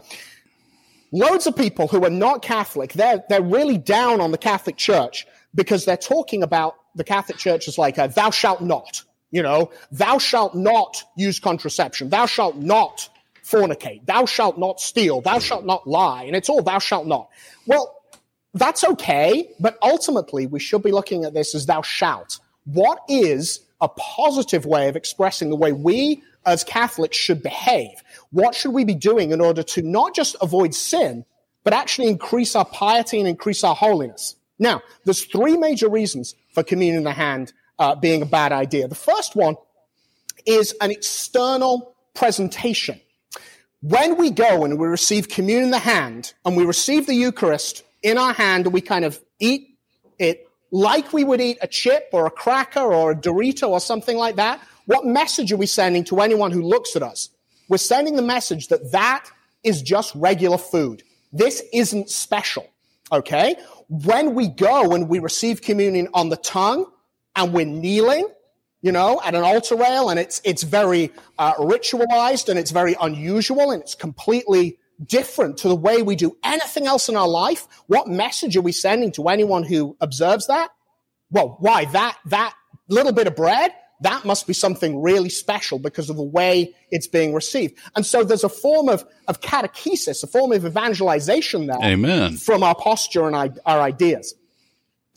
[1.11, 5.27] loads of people who are not Catholic, they're, they're really down on the Catholic Church
[5.53, 9.71] because they're talking about the Catholic Church as like a thou shalt not, you know,
[9.91, 13.09] thou shalt not use contraception, thou shalt not
[13.43, 17.29] fornicate, thou shalt not steal, thou shalt not lie, and it's all thou shalt not.
[17.65, 17.93] Well,
[18.53, 22.39] that's okay, but ultimately we should be looking at this as thou shalt.
[22.67, 28.03] What is a positive way of expressing the way we as Catholics should behave?
[28.31, 31.25] What should we be doing in order to not just avoid sin,
[31.63, 34.35] but actually increase our piety and increase our holiness?
[34.59, 38.87] Now, there's three major reasons for communion in the hand uh, being a bad idea.
[38.87, 39.55] The first one
[40.45, 42.99] is an external presentation.
[43.81, 47.83] When we go and we receive communion in the hand and we receive the Eucharist
[48.03, 49.77] in our hand we kind of eat
[50.19, 54.17] it like we would eat a chip or a cracker or a Dorito or something
[54.17, 57.29] like that, what message are we sending to anyone who looks at us?
[57.69, 59.29] We're sending the message that that
[59.63, 61.03] is just regular food.
[61.33, 62.67] This isn't special.
[63.11, 63.55] Okay?
[63.89, 66.85] When we go and we receive communion on the tongue
[67.35, 68.27] and we're kneeling,
[68.81, 72.95] you know, at an altar rail and it's, it's very uh, ritualized and it's very
[72.99, 77.67] unusual and it's completely different to the way we do anything else in our life.
[77.87, 80.69] What message are we sending to anyone who observes that?
[81.29, 82.53] Well, why that, that
[82.87, 83.71] little bit of bread?
[84.01, 87.77] That must be something really special because of the way it's being received.
[87.95, 91.79] And so there's a form of, of catechesis, a form of evangelization there.
[91.83, 92.37] Amen.
[92.37, 94.35] From our posture and our ideas.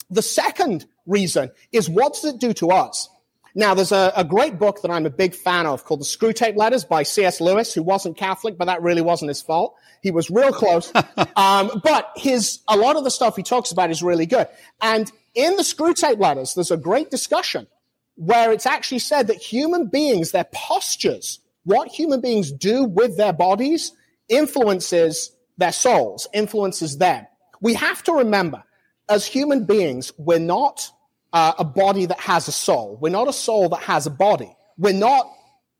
[0.09, 3.07] The second reason is what does it do to us?
[3.53, 6.55] Now, there's a, a, great book that I'm a big fan of called The Screwtape
[6.55, 7.41] Letters by C.S.
[7.41, 9.75] Lewis, who wasn't Catholic, but that really wasn't his fault.
[10.01, 10.91] He was real close.
[11.35, 14.47] um, but his, a lot of the stuff he talks about is really good.
[14.81, 17.67] And in the Screwtape Letters, there's a great discussion
[18.15, 23.33] where it's actually said that human beings, their postures, what human beings do with their
[23.33, 23.91] bodies
[24.29, 27.25] influences their souls, influences them.
[27.61, 28.63] We have to remember,
[29.09, 30.91] as human beings, we're not
[31.33, 32.97] uh, a body that has a soul.
[33.01, 34.55] We're not a soul that has a body.
[34.77, 35.31] We're not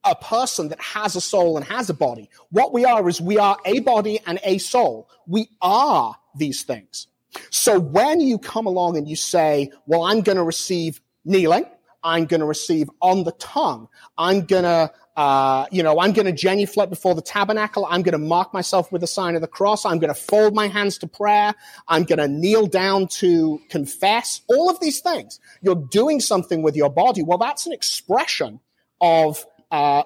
[0.04, 2.30] a person that has a soul and has a body.
[2.50, 5.10] What we are is we are a body and a soul.
[5.28, 7.08] We are these things.
[7.50, 11.66] So when you come along and you say, well, I'm going to receive kneeling,
[12.04, 13.88] I'm going to receive on the tongue,
[14.18, 17.86] I'm going to uh, you know, I'm going to genuflect before the tabernacle.
[17.90, 19.86] I'm going to mark myself with the sign of the cross.
[19.86, 21.54] I'm going to fold my hands to prayer.
[21.88, 24.42] I'm going to kneel down to confess.
[24.48, 25.40] All of these things.
[25.62, 27.24] You're doing something with your body.
[27.24, 28.62] Well, that's an expression
[29.02, 30.04] of uh,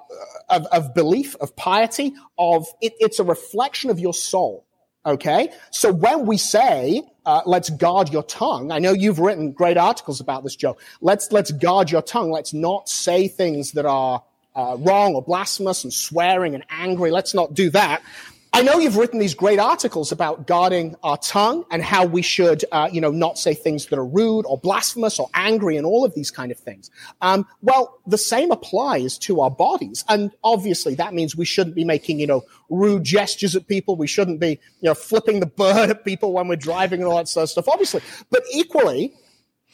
[0.49, 4.65] of, of, belief, of piety, of it, it's a reflection of your soul.
[5.05, 9.77] Okay, so when we say uh, let's guard your tongue, I know you've written great
[9.77, 10.77] articles about this, Joe.
[11.01, 12.31] Let's let's guard your tongue.
[12.31, 14.23] Let's not say things that are
[14.55, 17.11] uh, wrong or blasphemous and swearing and angry.
[17.11, 18.01] Let's not do that.
[18.55, 22.63] I know you've written these great articles about guarding our tongue and how we should,
[22.71, 26.05] uh, you know, not say things that are rude or blasphemous or angry and all
[26.05, 26.89] of these kind of things.
[27.19, 31.83] Um, well, the same applies to our bodies, and obviously that means we shouldn't be
[31.83, 33.97] making, you know, rude gestures at people.
[33.97, 37.17] We shouldn't be, you know, flipping the bird at people when we're driving and all
[37.17, 37.67] that sort of stuff.
[37.67, 39.11] Obviously, but equally,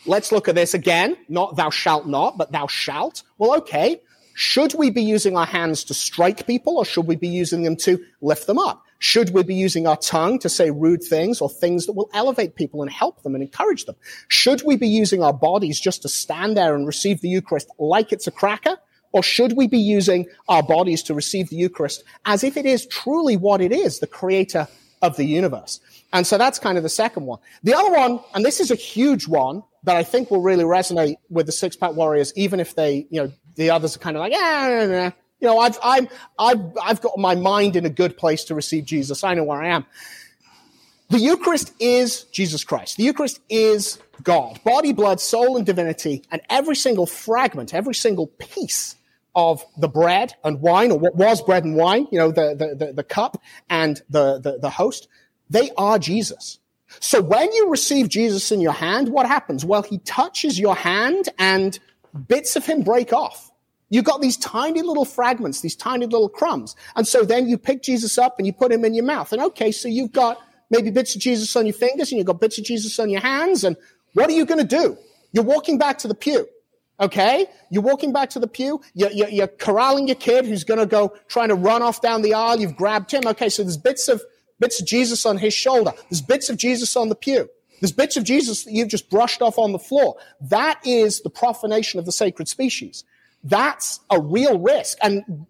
[0.07, 1.17] let's look at this again.
[1.29, 3.21] Not thou shalt not, but thou shalt.
[3.37, 4.01] Well, okay.
[4.33, 7.75] Should we be using our hands to strike people or should we be using them
[7.77, 8.85] to lift them up?
[8.99, 12.55] Should we be using our tongue to say rude things or things that will elevate
[12.55, 13.95] people and help them and encourage them?
[14.27, 18.11] Should we be using our bodies just to stand there and receive the Eucharist like
[18.11, 18.77] it's a cracker?
[19.11, 22.85] Or should we be using our bodies to receive the Eucharist as if it is
[22.85, 24.67] truly what it is, the creator
[25.01, 25.79] of the universe?
[26.13, 27.39] And so that's kind of the second one.
[27.63, 31.15] The other one, and this is a huge one that I think will really resonate
[31.29, 34.21] with the six pack warriors, even if they, you know, the others are kind of
[34.21, 38.43] like, yeah, you know, I've, I'm, I've, I've got my mind in a good place
[38.45, 39.23] to receive Jesus.
[39.23, 39.85] I know where I am.
[41.09, 42.97] The Eucharist is Jesus Christ.
[42.97, 46.23] The Eucharist is God, body, blood, soul, and divinity.
[46.31, 48.95] And every single fragment, every single piece
[49.35, 52.85] of the bread and wine, or what was bread and wine, you know, the, the,
[52.85, 55.07] the, the cup and the, the, the host,
[55.49, 56.59] they are Jesus.
[56.99, 59.65] So when you receive Jesus in your hand, what happens?
[59.65, 61.77] Well, he touches your hand and
[62.27, 63.51] bits of him break off.
[63.89, 66.75] You've got these tiny little fragments, these tiny little crumbs.
[66.95, 69.33] And so then you pick Jesus up and you put him in your mouth.
[69.33, 72.39] And okay, so you've got maybe bits of Jesus on your fingers and you've got
[72.39, 73.65] bits of Jesus on your hands.
[73.65, 73.75] And
[74.13, 74.97] what are you going to do?
[75.33, 76.47] You're walking back to the pew.
[77.01, 77.47] Okay?
[77.69, 78.79] You're walking back to the pew.
[78.93, 82.21] You're, you're, you're corralling your kid who's going to go trying to run off down
[82.21, 82.59] the aisle.
[82.59, 83.23] You've grabbed him.
[83.25, 84.21] Okay, so there's bits of,
[84.59, 85.91] bits of Jesus on his shoulder.
[86.09, 87.49] There's bits of Jesus on the pew.
[87.81, 90.15] There's bits of Jesus that you've just brushed off on the floor.
[90.39, 93.03] That is the profanation of the sacred species.
[93.43, 94.97] That's a real risk.
[95.01, 95.47] And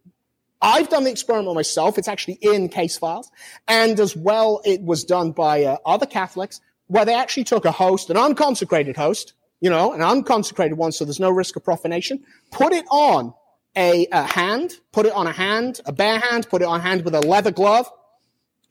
[0.62, 1.98] I've done the experiment myself.
[1.98, 3.30] It's actually in case files.
[3.68, 7.72] And as well, it was done by uh, other Catholics where they actually took a
[7.72, 12.24] host, an unconsecrated host, you know, an unconsecrated one, so there's no risk of profanation,
[12.52, 13.34] put it on
[13.78, 16.84] a, a hand, put it on a hand, a bare hand, put it on a
[16.84, 17.90] hand with a leather glove.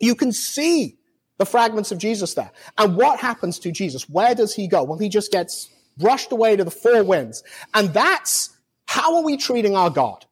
[0.01, 0.99] You can see
[1.41, 2.53] the fragments of Jesus there.
[2.77, 4.07] And what happens to Jesus?
[4.11, 4.85] Where does he go?
[4.85, 7.43] Well, he just gets brushed away to the four winds.
[7.73, 8.51] And that's
[8.85, 10.27] how are we treating our God?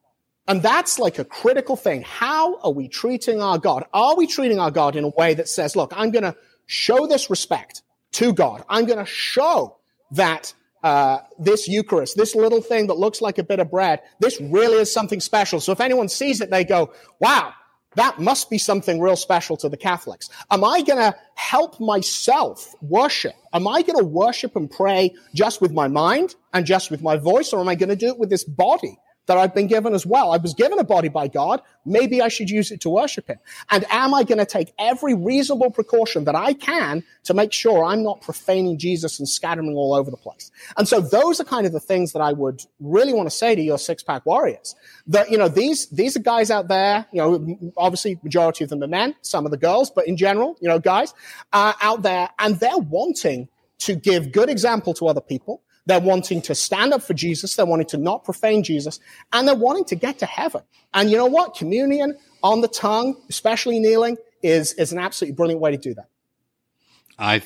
[0.47, 2.03] And that's like a critical thing.
[2.03, 3.87] How are we treating our God?
[3.95, 6.37] Are we treating our God in a way that says, look, I'm going to
[6.67, 7.81] show this respect
[8.13, 8.63] to God.
[8.69, 9.79] I'm going to show
[10.11, 10.53] that
[10.85, 14.77] uh, this Eucharist, this little thing that looks like a bit of bread, this really
[14.77, 15.59] is something special.
[15.59, 17.55] So if anyone sees it, they go, wow,
[17.95, 20.29] that must be something real special to the Catholics.
[20.51, 23.35] Am I going to help myself worship?
[23.53, 27.17] Am I going to worship and pray just with my mind and just with my
[27.17, 28.99] voice, or am I going to do it with this body
[29.29, 30.33] that I've been given as well.
[30.33, 31.61] I was given a body by God.
[31.85, 33.39] Maybe I should use it to worship Him.
[33.71, 37.85] And am I going to take every reasonable precaution that I can to make sure
[37.85, 40.51] I'm not profaning Jesus and scattering all over the place?
[40.77, 43.55] And so those are kind of the things that I would really want to say
[43.55, 44.75] to your six pack warriors.
[45.07, 48.83] That, you know, these, these are guys out there, you know, obviously majority of them
[48.83, 51.13] are men, some of the girls, but in general, you know, guys,
[51.53, 53.49] uh, out there and they're wanting
[53.81, 55.63] to give good example to other people.
[55.89, 57.57] They're wanting to stand up for Jesus.
[57.57, 59.01] They're wanting to not profane Jesus
[59.33, 60.61] and they're wanting to get to heaven.
[60.93, 61.55] And you know what?
[61.55, 66.11] Communion on the tongue, especially kneeling, is, is an absolutely brilliant way to do that.
[67.19, 67.43] I,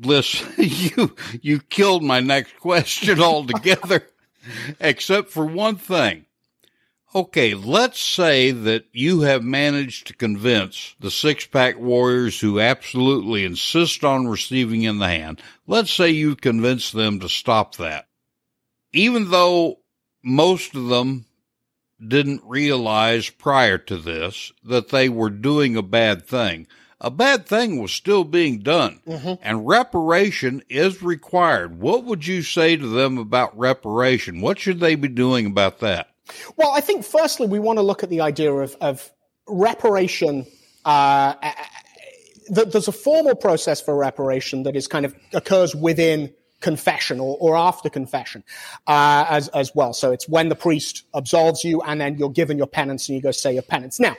[0.00, 4.04] listen, you, you killed my next question altogether,
[4.80, 6.26] except for one thing.
[7.12, 13.44] Okay, let's say that you have managed to convince the six pack warriors who absolutely
[13.44, 15.42] insist on receiving in the hand.
[15.66, 18.06] Let's say you've convinced them to stop that.
[18.92, 19.80] Even though
[20.22, 21.26] most of them
[22.06, 26.66] didn't realize prior to this that they were doing a bad thing.
[27.00, 29.34] A bad thing was still being done mm-hmm.
[29.42, 31.80] and reparation is required.
[31.80, 34.40] What would you say to them about reparation?
[34.40, 36.09] What should they be doing about that?
[36.56, 39.10] Well, I think firstly we want to look at the idea of, of
[39.46, 40.46] reparation.
[40.84, 41.34] Uh,
[42.48, 47.56] there's a formal process for reparation that is kind of occurs within confession or, or
[47.56, 48.44] after confession
[48.86, 49.92] uh, as as well.
[49.92, 53.22] So it's when the priest absolves you, and then you're given your penance, and you
[53.22, 53.98] go say your penance.
[54.00, 54.16] Now,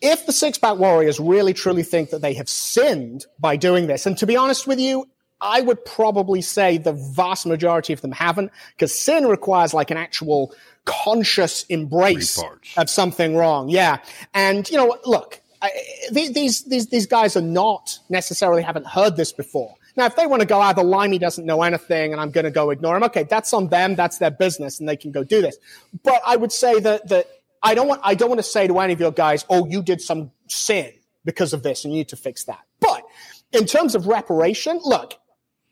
[0.00, 4.06] if the six pack warriors really truly think that they have sinned by doing this,
[4.06, 5.08] and to be honest with you,
[5.40, 9.96] I would probably say the vast majority of them haven't, because sin requires like an
[9.96, 10.54] actual
[10.84, 12.42] conscious embrace
[12.76, 13.68] of something wrong.
[13.68, 13.98] Yeah.
[14.34, 15.70] And, you know, look, I,
[16.10, 19.74] these, these, these guys are not necessarily haven't heard this before.
[19.96, 22.44] Now, if they want to go, ah, the limey doesn't know anything and I'm going
[22.44, 23.04] to go ignore him.
[23.04, 23.24] Okay.
[23.24, 23.94] That's on them.
[23.94, 25.56] That's their business and they can go do this.
[26.02, 27.28] But I would say that, that
[27.62, 29.82] I don't want, I don't want to say to any of your guys, oh, you
[29.82, 30.92] did some sin
[31.24, 32.60] because of this and you need to fix that.
[32.80, 33.04] But
[33.52, 35.14] in terms of reparation, look,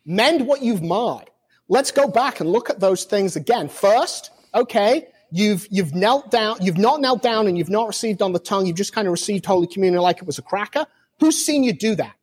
[0.04, 1.30] mend what you've marred.
[1.68, 3.68] Let's go back and look at those things again.
[3.68, 8.32] First, okay, you've you've knelt down, you've not knelt down and you've not received on
[8.32, 10.86] the tongue, you've just kind of received Holy Communion like it was a cracker.
[11.20, 12.14] Who's seen you do that?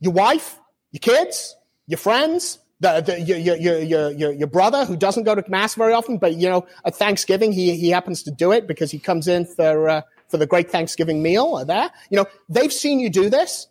[0.00, 0.58] Your wife,
[0.90, 1.56] your kids,
[1.86, 5.76] your friends, the, the, your, your, your, your, your brother who doesn't go to mass
[5.76, 8.98] very often, but you know, at Thanksgiving, he, he happens to do it because he
[8.98, 11.90] comes in for, uh, for the great Thanksgiving meal or there.
[12.10, 13.68] You know, they've seen you do this.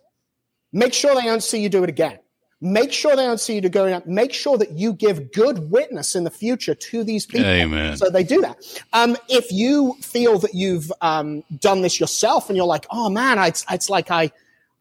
[0.71, 2.19] Make sure they don't see you do it again.
[2.63, 4.05] Make sure they don't see you to going up.
[4.05, 7.47] Make sure that you give good witness in the future to these people.
[7.47, 7.97] Amen.
[7.97, 8.83] So they do that.
[8.93, 13.39] Um, if you feel that you've um, done this yourself and you're like, oh man,
[13.39, 14.31] it's, it's like I,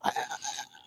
[0.05, 0.13] I,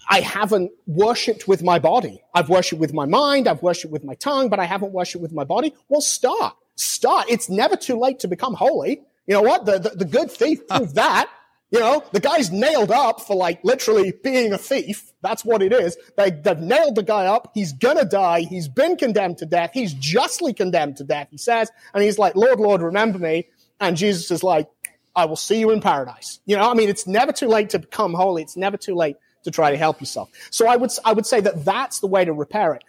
[0.08, 2.22] I haven't worshipped with my body.
[2.36, 3.48] I've worshipped with my mind.
[3.48, 5.74] I've worshipped with my tongue, but I haven't worshipped with my body.
[5.89, 6.56] Well, start.
[6.76, 7.26] Start.
[7.28, 9.02] It's never too late to become holy.
[9.26, 9.66] You know what?
[9.66, 11.28] The, the, the good thief proved that.
[11.74, 15.12] You know, the guy's nailed up for like literally being a thief.
[15.24, 15.98] That's what it is.
[16.16, 17.50] They, they've nailed the guy up.
[17.56, 18.42] He's gonna die.
[18.42, 19.72] He's been condemned to death.
[19.74, 21.72] He's justly condemned to death, he says.
[21.96, 23.48] And he's like, Lord, Lord, remember me.
[23.80, 24.70] And Jesus is like,
[25.16, 26.40] I will see you in paradise.
[26.46, 28.44] You know, I mean, it's never too late to become holy.
[28.44, 30.30] It's never too late to try to help yourself.
[30.52, 32.84] So I would, I would say that that's the way to repair it.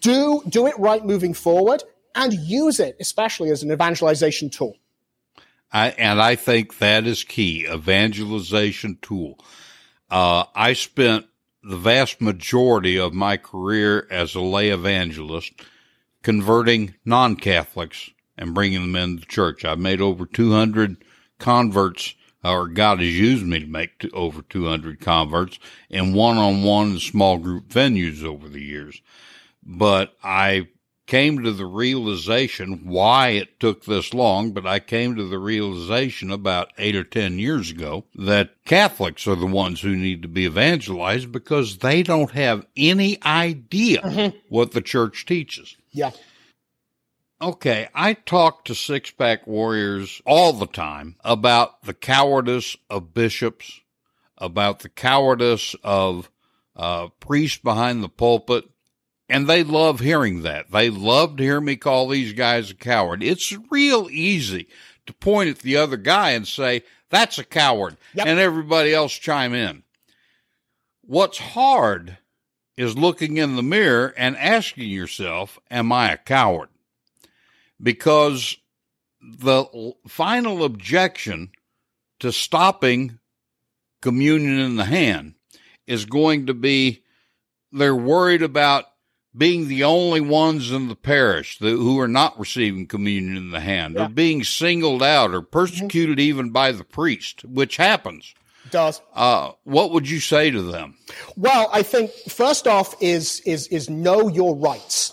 [0.00, 1.84] Do, do it right moving forward
[2.16, 4.76] and use it, especially as an evangelization tool.
[5.74, 9.40] I, and I think that is key evangelization tool.
[10.08, 11.26] Uh, I spent
[11.64, 15.52] the vast majority of my career as a lay evangelist
[16.22, 19.64] converting non Catholics and bringing them into the church.
[19.64, 21.04] I've made over 200
[21.40, 22.14] converts,
[22.44, 25.58] or God has used me to make over 200 converts
[25.90, 29.02] in one on one and small group venues over the years.
[29.64, 30.68] But I
[31.06, 36.30] came to the realization why it took this long, but I came to the realization
[36.30, 40.44] about eight or 10 years ago that Catholics are the ones who need to be
[40.44, 44.36] evangelized because they don't have any idea mm-hmm.
[44.48, 45.76] what the church teaches.
[45.90, 46.12] Yeah.
[47.40, 53.80] Okay, I talk to six pack warriors all the time about the cowardice of bishops,
[54.38, 56.30] about the cowardice of
[56.76, 58.64] uh, priests behind the pulpit,
[59.28, 60.70] and they love hearing that.
[60.70, 63.22] They love to hear me call these guys a coward.
[63.22, 64.68] It's real easy
[65.06, 68.26] to point at the other guy and say, that's a coward, yep.
[68.26, 69.82] and everybody else chime in.
[71.02, 72.18] What's hard
[72.76, 76.70] is looking in the mirror and asking yourself, am I a coward?
[77.80, 78.56] Because
[79.20, 81.50] the final objection
[82.20, 83.18] to stopping
[84.02, 85.34] communion in the hand
[85.86, 87.02] is going to be
[87.72, 88.84] they're worried about
[89.36, 93.60] being the only ones in the parish that, who are not receiving communion in the
[93.60, 94.06] hand, yeah.
[94.06, 96.28] or being singled out or persecuted mm-hmm.
[96.28, 98.34] even by the priest, which happens.
[98.70, 100.96] Does uh, what would you say to them?
[101.36, 105.12] Well, I think first off is is is know your rights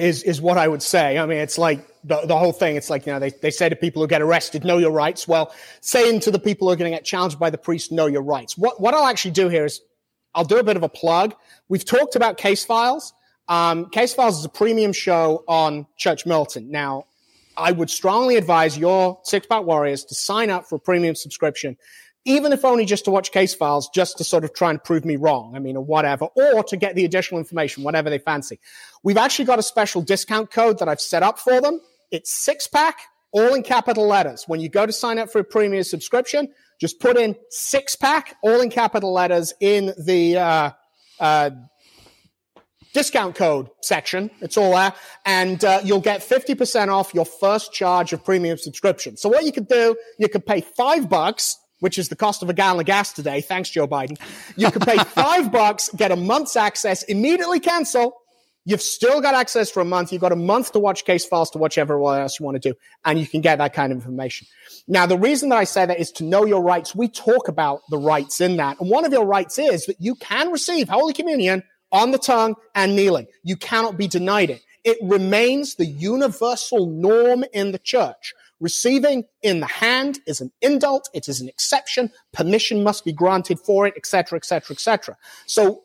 [0.00, 1.18] is is what I would say.
[1.18, 2.76] I mean, it's like the, the whole thing.
[2.76, 5.26] It's like you know they they say to people who get arrested, know your rights.
[5.28, 8.06] Well, saying to the people who are going to get challenged by the priest, know
[8.06, 8.56] your rights.
[8.56, 9.80] What what I'll actually do here is
[10.34, 11.34] I'll do a bit of a plug.
[11.68, 13.12] We've talked about Case Files.
[13.48, 16.68] Um, Case Files is a premium show on Church Militant.
[16.70, 17.06] Now,
[17.56, 21.76] I would strongly advise your Six Pack Warriors to sign up for a premium subscription,
[22.24, 25.04] even if only just to watch Case Files, just to sort of try and prove
[25.04, 25.54] me wrong.
[25.54, 28.58] I mean, or whatever, or to get the additional information, whatever they fancy.
[29.02, 31.80] We've actually got a special discount code that I've set up for them.
[32.10, 33.00] It's six pack,
[33.32, 34.44] all in capital letters.
[34.46, 36.48] When you go to sign up for a premium subscription,
[36.80, 40.70] just put in six pack, all in capital letters in the, uh,
[41.20, 41.50] uh,
[42.92, 44.30] discount code section.
[44.40, 44.92] It's all there.
[45.24, 49.16] And uh, you'll get 50% off your first charge of premium subscription.
[49.16, 52.50] So what you could do, you could pay five bucks, which is the cost of
[52.50, 53.40] a gallon of gas today.
[53.40, 54.18] Thanks, Joe Biden.
[54.56, 58.16] You could pay five bucks, get a month's access, immediately cancel.
[58.64, 60.12] You've still got access for a month.
[60.12, 62.70] You've got a month to watch case files, to watch everyone else you want to
[62.70, 64.46] do, and you can get that kind of information.
[64.86, 66.94] Now, the reason that I say that is to know your rights.
[66.94, 68.80] We talk about the rights in that.
[68.80, 72.56] And one of your rights is that you can receive Holy Communion on the tongue
[72.74, 73.26] and kneeling.
[73.44, 74.62] You cannot be denied it.
[74.84, 78.34] It remains the universal norm in the church.
[78.58, 81.04] Receiving in the hand is an indult.
[81.12, 82.10] It is an exception.
[82.32, 85.16] Permission must be granted for it, etc., etc., etc.
[85.46, 85.82] So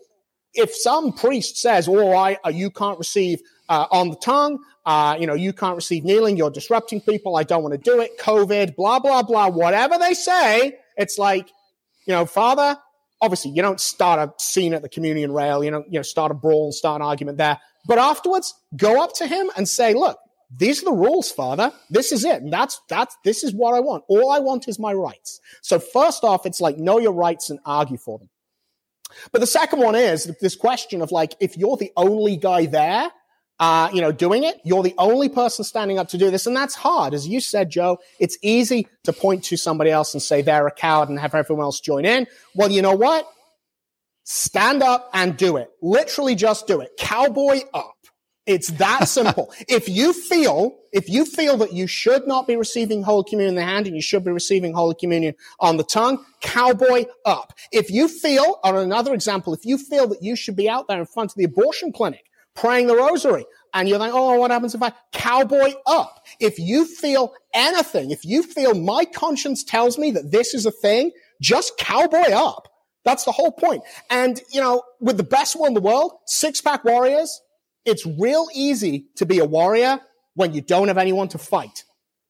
[0.53, 5.17] if some priest says, "Oh, I, uh, you can't receive uh, on the tongue," uh,
[5.19, 7.35] you know, you can't receive kneeling, you're disrupting people.
[7.35, 8.17] I don't want to do it.
[8.19, 9.49] COVID, blah blah blah.
[9.49, 11.47] Whatever they say, it's like,
[12.05, 12.77] you know, Father,
[13.21, 16.31] obviously you don't start a scene at the communion rail, you don't, you know, start
[16.31, 17.59] a brawl and start an argument there.
[17.85, 20.17] But afterwards, go up to him and say, look,
[20.55, 21.73] these are the rules, father.
[21.89, 22.41] This is it.
[22.41, 24.03] And that's, that's, this is what I want.
[24.07, 25.41] All I want is my rights.
[25.61, 28.29] So first off, it's like know your rights and argue for them.
[29.31, 33.09] But the second one is this question of like, if you're the only guy there,
[33.59, 34.59] uh, you know, doing it.
[34.63, 36.45] You're the only person standing up to do this.
[36.45, 37.13] And that's hard.
[37.13, 40.71] As you said, Joe, it's easy to point to somebody else and say they're a
[40.71, 42.27] coward and have everyone else join in.
[42.53, 43.27] Well, you know what?
[44.23, 45.71] Stand up and do it.
[45.81, 46.91] Literally just do it.
[46.99, 47.95] Cowboy up.
[48.45, 49.51] It's that simple.
[49.67, 53.55] if you feel, if you feel that you should not be receiving Holy Communion in
[53.55, 57.53] the hand and you should be receiving Holy Communion on the tongue, cowboy up.
[57.71, 60.99] If you feel, or another example, if you feel that you should be out there
[60.99, 62.26] in front of the abortion clinic
[62.57, 63.45] praying the rosary.
[63.73, 66.25] And you're like, oh, what happens if I cowboy up?
[66.39, 70.71] If you feel anything, if you feel my conscience tells me that this is a
[70.71, 72.67] thing, just cowboy up.
[73.05, 73.83] That's the whole point.
[74.09, 77.41] And, you know, with the best one in the world, six pack warriors,
[77.85, 79.99] it's real easy to be a warrior
[80.33, 81.83] when you don't have anyone to fight.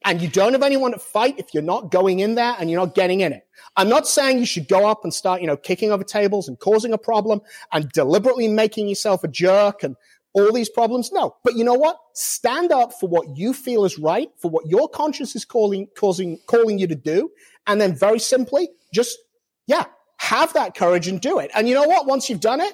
[0.05, 2.80] And you don't have anyone to fight if you're not going in there and you're
[2.80, 3.47] not getting in it.
[3.75, 6.59] I'm not saying you should go up and start, you know, kicking over tables and
[6.59, 7.41] causing a problem
[7.73, 9.95] and deliberately making yourself a jerk and
[10.38, 11.12] all these problems?
[11.12, 11.36] No.
[11.44, 11.98] But you know what?
[12.14, 16.38] Stand up for what you feel is right, for what your conscience is calling, causing,
[16.46, 17.32] calling you to do.
[17.66, 19.18] And then very simply, just,
[19.66, 19.86] yeah,
[20.18, 21.50] have that courage and do it.
[21.56, 22.06] And you know what?
[22.06, 22.74] Once you've done it,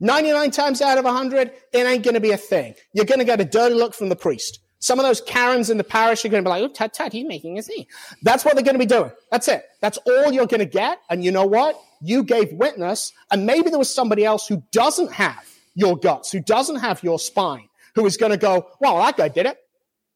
[0.00, 2.74] 99 times out of 100, it ain't going to be a thing.
[2.92, 4.60] You're going to get a dirty look from the priest.
[4.78, 7.12] Some of those Karens in the parish are going to be like, oh, tut, tut,
[7.12, 7.86] he's making a scene.
[8.22, 9.10] That's what they're going to be doing.
[9.30, 9.64] That's it.
[9.80, 11.00] That's all you're going to get.
[11.08, 11.80] And you know what?
[12.02, 16.40] You gave witness, and maybe there was somebody else who doesn't have your guts, who
[16.40, 19.58] doesn't have your spine, who is going to go, well, that guy did it.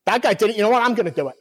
[0.07, 0.57] That guy did it.
[0.57, 0.83] You know what?
[0.83, 1.37] I'm going to do it.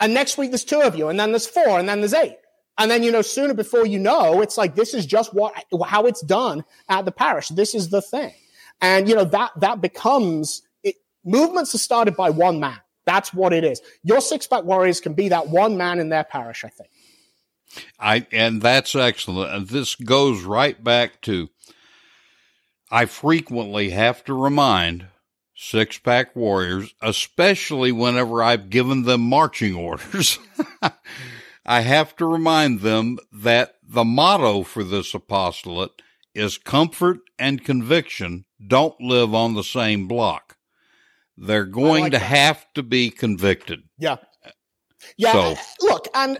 [0.00, 2.36] And next week there's two of you, and then there's four, and then there's eight.
[2.78, 5.52] And then, you know, sooner before you know, it's like, this is just what,
[5.86, 7.48] how it's done at the parish.
[7.48, 8.32] This is the thing.
[8.80, 12.78] And, you know, that, that becomes, it, movements are started by one man.
[13.04, 13.82] That's what it is.
[14.02, 16.90] Your six pack warriors can be that one man in their parish, I think.
[17.98, 19.52] I, and that's excellent.
[19.52, 21.50] And this goes right back to
[22.90, 25.06] I frequently have to remind
[25.54, 30.38] six pack warriors, especially whenever I've given them marching orders.
[31.64, 36.02] I have to remind them that the motto for this apostolate
[36.34, 40.56] is comfort and conviction don't live on the same block.
[41.36, 42.24] They're going like to that.
[42.24, 43.82] have to be convicted.
[43.98, 44.16] Yeah.
[45.16, 45.32] Yeah.
[45.32, 46.38] So, look, and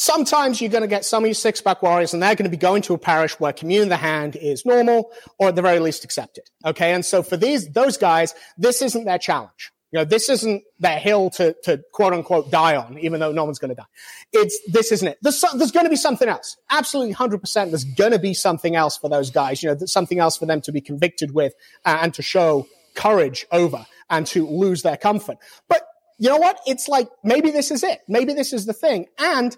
[0.00, 2.50] sometimes you're going to get some of your six pack warriors and they're going to
[2.50, 5.62] be going to a parish where communion in the hand is normal or at the
[5.62, 6.44] very least accepted.
[6.64, 6.92] Okay.
[6.92, 9.72] And so for these, those guys, this isn't their challenge.
[9.92, 13.44] You know, this isn't their hill to, to quote unquote die on, even though no
[13.44, 13.86] one's going to die.
[14.32, 15.18] It's, this isn't it.
[15.20, 16.56] There's, there's going to be something else.
[16.70, 17.70] Absolutely 100%.
[17.70, 20.60] There's going to be something else for those guys, you know, something else for them
[20.62, 25.38] to be convicted with uh, and to show courage over and to lose their comfort.
[25.68, 25.82] But
[26.18, 26.60] you know what?
[26.66, 28.00] It's like, maybe this is it.
[28.06, 29.06] Maybe this is the thing.
[29.18, 29.56] And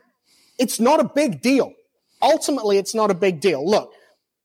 [0.58, 1.72] it's not a big deal.
[2.20, 3.68] Ultimately, it's not a big deal.
[3.68, 3.92] Look,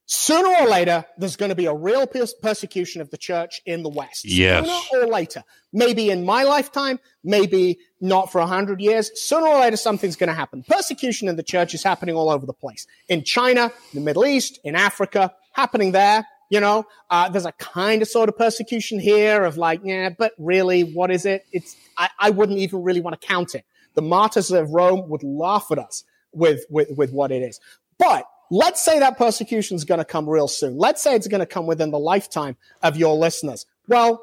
[0.08, 2.08] sooner or later, there's going to be a real
[2.42, 4.26] persecution of the church in the West.
[4.26, 4.68] Yes.
[4.90, 5.44] Sooner or later.
[5.72, 9.12] Maybe in my lifetime, maybe not for a hundred years.
[9.22, 10.64] Sooner or later, something's going to happen.
[10.68, 12.88] Persecution in the church is happening all over the place.
[13.10, 16.26] In China, the Middle East, in Africa, happening there.
[16.50, 20.32] You know, uh, there's a kind of sort of persecution here of like, yeah, but
[20.38, 21.46] really, what is it?
[21.52, 23.66] It's, I, I wouldn't even really want to count it.
[23.98, 27.60] The martyrs of Rome would laugh at us with, with, with what it is.
[27.98, 30.78] But let's say that persecution is going to come real soon.
[30.78, 33.66] Let's say it's going to come within the lifetime of your listeners.
[33.88, 34.22] Well,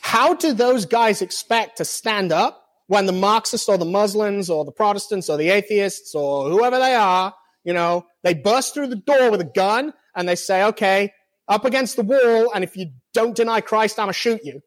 [0.00, 4.64] how do those guys expect to stand up when the Marxists or the Muslims or
[4.64, 7.34] the Protestants or the atheists or whoever they are,
[7.64, 11.12] you know, they burst through the door with a gun and they say, okay,
[11.48, 14.62] up against the wall, and if you don't deny Christ, I'm going to shoot you.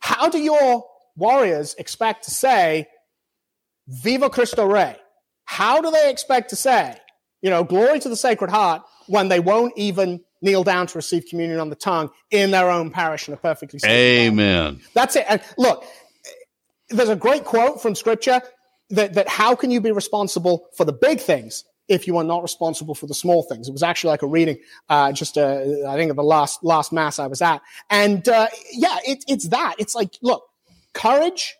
[0.00, 0.84] How do your
[1.16, 2.88] warriors expect to say,
[3.90, 4.96] Viva Cristo Rey?
[5.44, 6.96] How do they expect to say,
[7.42, 11.24] you know, glory to the Sacred Heart when they won't even kneel down to receive
[11.28, 14.80] communion on the tongue in their own parish in a perfectly Amen.
[14.94, 15.26] That's it.
[15.28, 15.84] And look,
[16.88, 18.40] there's a great quote from Scripture
[18.90, 22.42] that, that how can you be responsible for the big things if you are not
[22.42, 23.68] responsible for the small things.
[23.68, 26.92] It was actually like a reading, uh, just, uh, I think of the last, last
[26.92, 27.60] mass I was at.
[27.90, 29.74] And, uh, yeah, it, it's that.
[29.80, 30.44] It's like, look,
[30.94, 31.56] courage,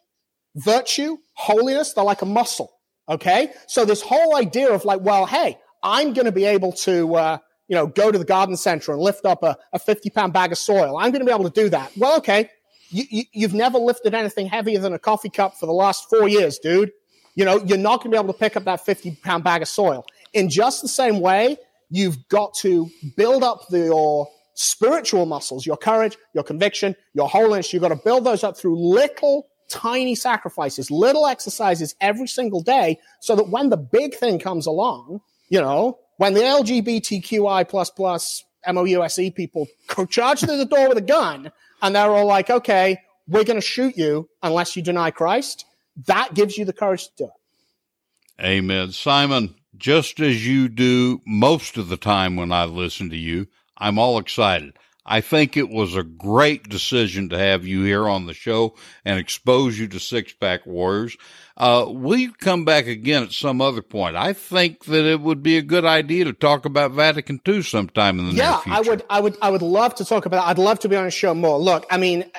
[0.56, 2.72] virtue, holiness, they're like a muscle.
[3.08, 3.52] Okay.
[3.66, 7.38] So this whole idea of like, well, hey, I'm going to be able to, uh,
[7.68, 10.52] you know, go to the garden center and lift up a, a 50 pound bag
[10.52, 10.96] of soil.
[10.96, 11.92] I'm going to be able to do that.
[11.96, 12.50] Well, okay.
[12.90, 16.28] You, you, have never lifted anything heavier than a coffee cup for the last four
[16.28, 16.90] years, dude.
[17.36, 19.62] You know, you're not going to be able to pick up that 50 pound bag
[19.62, 20.04] of soil.
[20.32, 21.56] In just the same way,
[21.88, 27.72] you've got to build up the, your spiritual muscles, your courage, your conviction, your holiness.
[27.72, 32.98] You've got to build those up through little tiny sacrifices, little exercises every single day
[33.20, 38.44] so that when the big thing comes along, you know, when the LGBTQI plus plus
[38.66, 39.66] MOUSE people
[40.10, 41.50] charge through the door with a gun
[41.80, 45.64] and they're all like, okay, we're going to shoot you unless you deny Christ,
[46.06, 48.44] that gives you the courage to do it.
[48.44, 48.92] Amen.
[48.92, 53.46] Simon, just as you do most of the time when I listen to you,
[53.76, 54.74] I'm all excited.
[55.10, 59.18] I think it was a great decision to have you here on the show and
[59.18, 61.16] expose you to Six Pack Warriors.
[61.56, 64.14] Uh, will you come back again at some other point?
[64.14, 68.20] I think that it would be a good idea to talk about Vatican II sometime
[68.20, 68.70] in the yeah, near future.
[68.70, 70.44] Yeah, I would, I would, I would love to talk about.
[70.44, 70.50] That.
[70.50, 71.58] I'd love to be on a show more.
[71.58, 72.30] Look, I mean,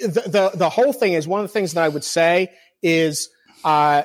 [0.00, 3.30] the the, the whole thing is one of the things that I would say is
[3.64, 4.02] uh,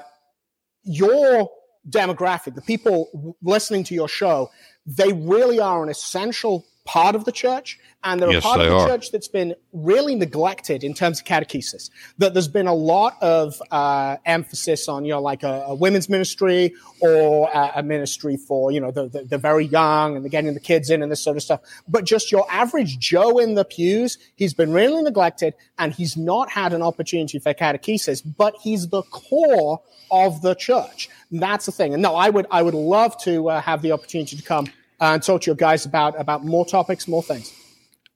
[0.84, 1.50] your
[1.89, 4.50] demographic, the people listening to your show,
[4.86, 8.66] they really are an essential part of the church and they're yes, a part of
[8.68, 8.88] the are.
[8.88, 11.92] church that's been really neglected in terms of catechesis.
[12.18, 16.10] That there's been a lot of uh, emphasis on, you know, like a, a women's
[16.10, 20.30] ministry or a, a, ministry for, you know, the, the, the, very young and the
[20.30, 21.62] getting the kids in and this sort of stuff.
[21.88, 26.50] But just your average Joe in the pews, he's been really neglected and he's not
[26.50, 31.10] had an opportunity for catechesis, but he's the core of the church.
[31.32, 31.94] That's the thing.
[31.94, 34.68] And no, I would, I would love to uh, have the opportunity to come
[35.02, 37.52] uh, and talk to your guys about, about more topics, more things.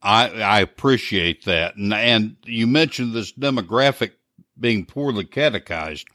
[0.02, 1.76] I, I appreciate that.
[1.76, 4.12] And, and you mentioned this demographic
[4.58, 6.08] being poorly catechized.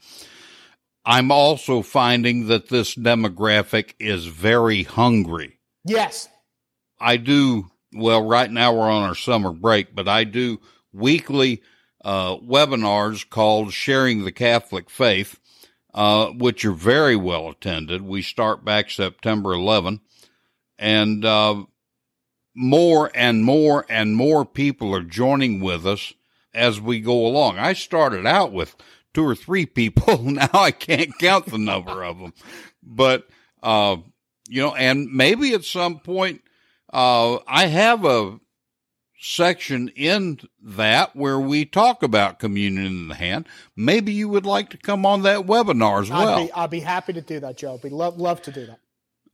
[1.03, 5.59] I'm also finding that this demographic is very hungry.
[5.83, 6.29] Yes.
[6.99, 10.61] I do, well, right now we're on our summer break, but I do
[10.93, 11.61] weekly
[12.05, 15.39] uh, webinars called Sharing the Catholic Faith,
[15.93, 18.03] uh, which are very well attended.
[18.03, 19.99] We start back September 11.
[20.81, 21.65] And uh,
[22.55, 26.13] more and more and more people are joining with us
[26.53, 27.59] as we go along.
[27.59, 28.75] I started out with
[29.13, 30.17] two or three people.
[30.31, 32.33] Now I can't count the number of them,
[32.81, 33.27] but,
[33.61, 33.97] uh,
[34.49, 36.41] you know, and maybe at some point,
[36.91, 38.39] uh, I have a
[39.19, 43.47] section in that where we talk about communion in the hand.
[43.75, 46.39] Maybe you would like to come on that webinar as well.
[46.39, 47.75] I'd be, I'd be happy to do that, Joe.
[47.75, 48.79] I'd be love, love to do that.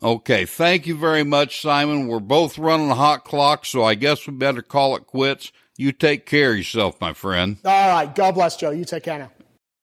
[0.01, 2.07] Okay, thank you very much, Simon.
[2.07, 5.51] We're both running a hot clock, so I guess we better call it quits.
[5.75, 7.57] You take care of yourself, my friend.
[7.65, 8.13] All right.
[8.13, 8.71] God bless, Joe.
[8.71, 9.31] You take care now.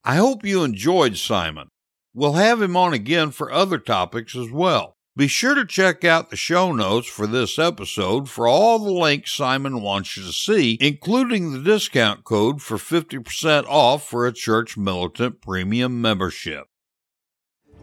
[0.05, 1.69] I hope you enjoyed Simon.
[2.13, 4.95] We'll have him on again for other topics as well.
[5.17, 9.33] Be sure to check out the show notes for this episode for all the links
[9.33, 14.77] Simon wants you to see, including the discount code for 50% off for a Church
[14.77, 16.67] Militant Premium membership.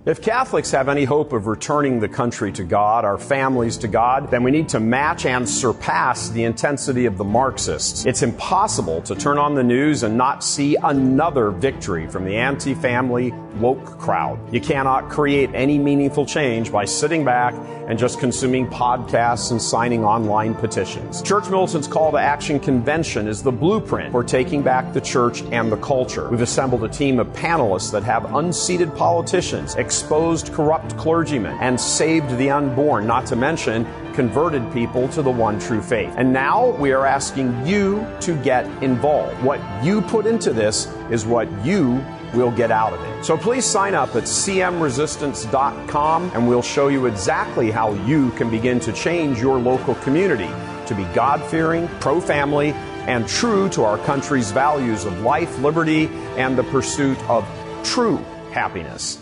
[0.03, 4.31] If Catholics have any hope of returning the country to God, our families to God,
[4.31, 8.07] then we need to match and surpass the intensity of the Marxists.
[8.07, 12.73] It's impossible to turn on the news and not see another victory from the anti
[12.73, 14.39] family woke crowd.
[14.51, 17.53] You cannot create any meaningful change by sitting back
[17.91, 21.21] and just consuming podcasts and signing online petitions.
[21.21, 25.69] Church Militant's Call to Action Convention is the blueprint for taking back the church and
[25.69, 26.29] the culture.
[26.29, 32.37] We've assembled a team of panelists that have unseated politicians exposed corrupt clergymen, and saved
[32.37, 36.13] the unborn, not to mention converted people to the one true faith.
[36.15, 39.41] And now we are asking you to get involved.
[39.43, 42.01] What you put into this is what you
[42.33, 43.23] will get out of it.
[43.23, 48.79] So please sign up at cmresistance.com and we'll show you exactly how you can begin
[48.81, 50.49] to change your local community
[50.87, 52.71] to be God fearing, pro family,
[53.07, 56.07] and true to our country's values of life, liberty,
[56.37, 57.47] and the pursuit of
[57.83, 58.17] true
[58.51, 59.19] happiness.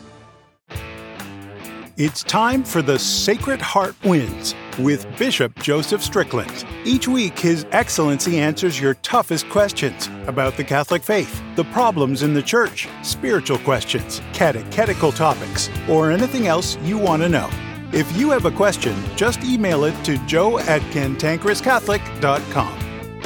[1.98, 6.66] It's time for the Sacred Heart Wins with Bishop Joseph Strickland.
[6.86, 12.34] Each week, His Excellency answers your toughest questions about the Catholic faith, the problems in
[12.34, 17.50] the Church, spiritual questions, catechetical topics, or anything else you want to know.
[17.92, 22.80] If you have a question, just email it to joe at cantankerouscatholic.com.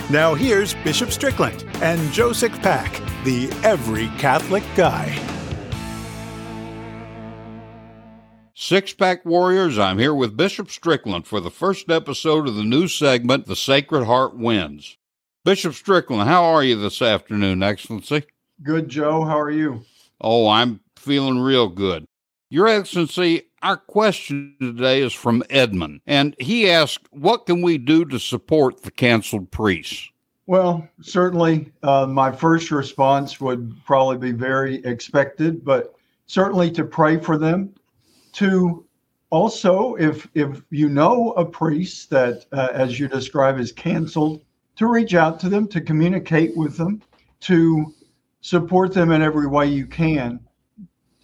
[0.10, 5.33] Now here's Bishop Strickland and Joe Pack, the Every Catholic Guy.
[8.56, 12.88] Six Pack Warriors, I'm here with Bishop Strickland for the first episode of the new
[12.88, 14.96] segment, The Sacred Heart Wins.
[15.44, 18.26] Bishop Strickland, how are you this afternoon, Excellency?
[18.62, 19.26] Good, Joe.
[19.26, 19.84] How are you?
[20.22, 22.06] Oh, I'm feeling real good.
[22.52, 28.06] Your Excellency, our question today is from Edmund, and he asked, What can we do
[28.06, 30.12] to support the canceled priests?
[30.46, 35.96] Well, certainly, uh, my first response would probably be very expected, but
[36.28, 37.74] certainly to pray for them
[38.34, 38.86] to
[39.30, 44.42] also, if if you know a priest that, uh, as you describe, is canceled,
[44.76, 47.02] to reach out to them, to communicate with them,
[47.40, 47.94] to
[48.42, 50.40] support them in every way you can.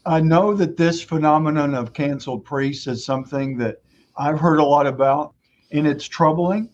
[0.05, 3.81] I know that this phenomenon of canceled priests is something that
[4.17, 5.35] I've heard a lot about,
[5.71, 6.69] and it's troubling.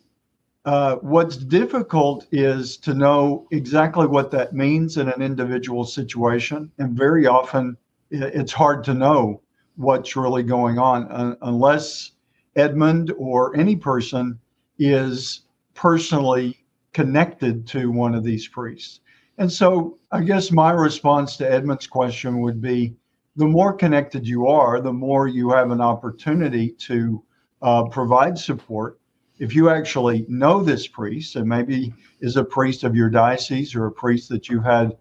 [0.63, 6.97] Uh, what's difficult is to know exactly what that means in an individual situation, and
[6.97, 7.75] very often
[8.09, 9.41] it's hard to know
[9.75, 12.11] what's really going on uh, unless
[12.55, 14.39] Edmund or any person
[14.79, 15.41] is
[15.73, 16.63] personally
[16.93, 19.01] connected to one of these priests.
[19.37, 22.95] And so I guess my response to Edmund's question would be
[23.35, 27.21] the more connected you are, the more you have an opportunity to
[27.61, 28.97] uh, provide support.
[29.37, 33.87] If you actually know this priest and maybe is a priest of your diocese or
[33.87, 34.95] a priest that you had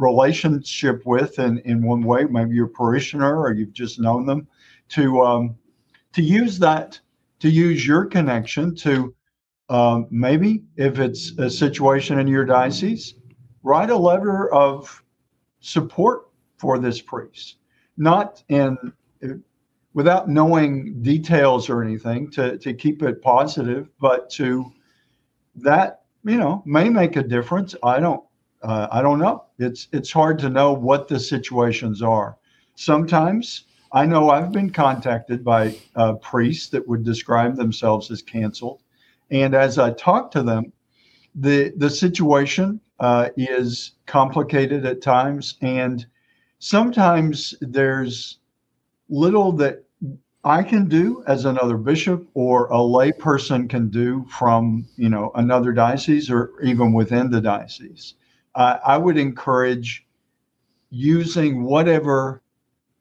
[0.00, 4.48] relationship with in, in one way, maybe your parishioner or you've just known them,
[4.90, 5.56] to um,
[6.12, 6.98] to use that
[7.38, 9.14] to use your connection to
[9.68, 13.14] um, maybe if it's a situation in your diocese,
[13.62, 15.02] write a letter of
[15.60, 17.58] support for this priest,
[17.96, 18.76] not in
[19.92, 24.72] without knowing details or anything to, to keep it positive, but to
[25.56, 27.74] that, you know, may make a difference.
[27.82, 28.22] I don't
[28.62, 29.44] uh, I don't know.
[29.58, 32.36] It's it's hard to know what the situations are.
[32.74, 38.82] Sometimes I know I've been contacted by uh, priests that would describe themselves as canceled,
[39.30, 40.72] and as I talk to them,
[41.34, 46.06] the the situation uh, is complicated at times, and
[46.58, 48.38] sometimes there's
[49.08, 49.84] little that
[50.44, 55.32] I can do as another bishop or a lay person can do from you know
[55.34, 58.14] another diocese or even within the diocese
[58.54, 60.06] uh, I would encourage
[60.90, 62.42] using whatever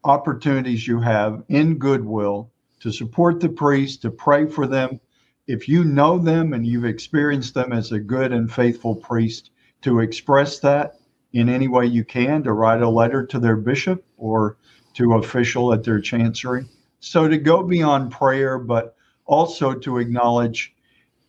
[0.03, 4.99] opportunities you have in goodwill to support the priest, to pray for them.
[5.47, 9.99] If you know them and you've experienced them as a good and faithful priest, to
[9.99, 10.99] express that
[11.33, 14.57] in any way you can, to write a letter to their bishop or
[14.93, 16.65] to official at their chancery.
[16.99, 18.95] So to go beyond prayer, but
[19.25, 20.73] also to acknowledge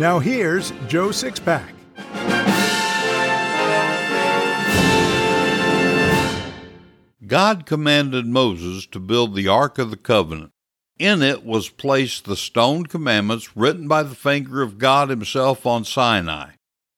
[0.00, 1.74] Now here's Joe Sixpack.
[7.26, 10.52] God commanded Moses to build the Ark of the Covenant.
[10.98, 15.84] In it was placed the stone commandments written by the finger of God Himself on
[15.84, 16.52] Sinai.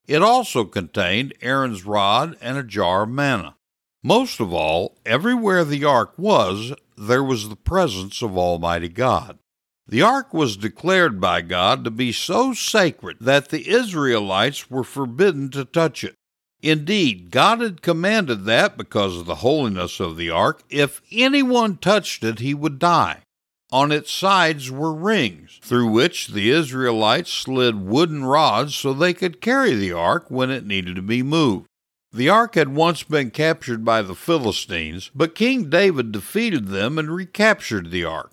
[0.07, 3.57] It also contained Aaron's rod and a jar of manna.
[4.05, 9.41] Most of all, everywhere the ark was, there was the presence of Almighty God.
[9.87, 15.51] The ark was declared by God to be so sacred that the Israelites were forbidden
[15.51, 16.15] to touch it.
[16.63, 22.23] Indeed, God had commanded that because of the holiness of the ark, if anyone touched
[22.23, 23.23] it, he would die.
[23.73, 29.41] On its sides were rings, through which the Israelites slid wooden rods so they could
[29.41, 31.67] carry the ark when it needed to be moved.
[32.13, 37.11] The ark had once been captured by the Philistines, but King David defeated them and
[37.11, 38.31] recaptured the ark.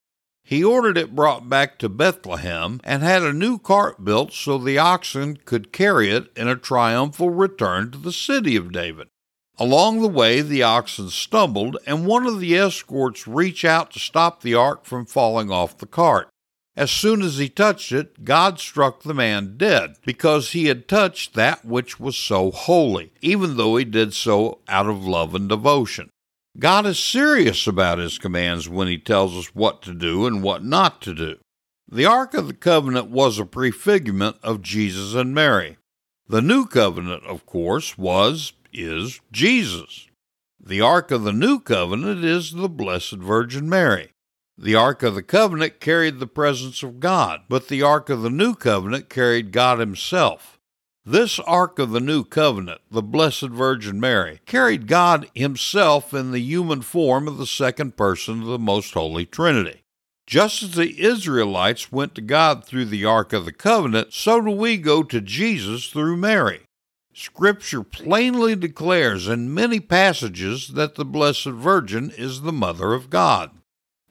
[0.49, 4.79] He ordered it brought back to Bethlehem and had a new cart built so the
[4.79, 9.09] oxen could carry it in a triumphal return to the city of David.
[9.59, 14.41] Along the way, the oxen stumbled, and one of the escorts reached out to stop
[14.41, 16.29] the ark from falling off the cart.
[16.75, 21.35] As soon as he touched it, God struck the man dead, because he had touched
[21.35, 26.09] that which was so holy, even though he did so out of love and devotion.
[26.57, 30.63] God is serious about his commands when he tells us what to do and what
[30.63, 31.37] not to do.
[31.91, 35.77] The Ark of the Covenant was a prefigurement of Jesus and Mary.
[36.27, 40.07] The New Covenant, of course, was, is Jesus.
[40.59, 44.11] The Ark of the New Covenant is the Blessed Virgin Mary.
[44.55, 48.29] The Ark of the Covenant carried the presence of God, but the Ark of the
[48.29, 50.58] New Covenant carried God Himself.
[51.11, 56.39] This Ark of the New Covenant, the Blessed Virgin Mary, carried God Himself in the
[56.39, 59.81] human form of the second person of the Most Holy Trinity.
[60.27, 64.51] Just as the Israelites went to God through the Ark of the Covenant, so do
[64.51, 66.59] we go to Jesus through Mary.
[67.11, 73.49] Scripture plainly declares in many passages that the Blessed Virgin is the Mother of God.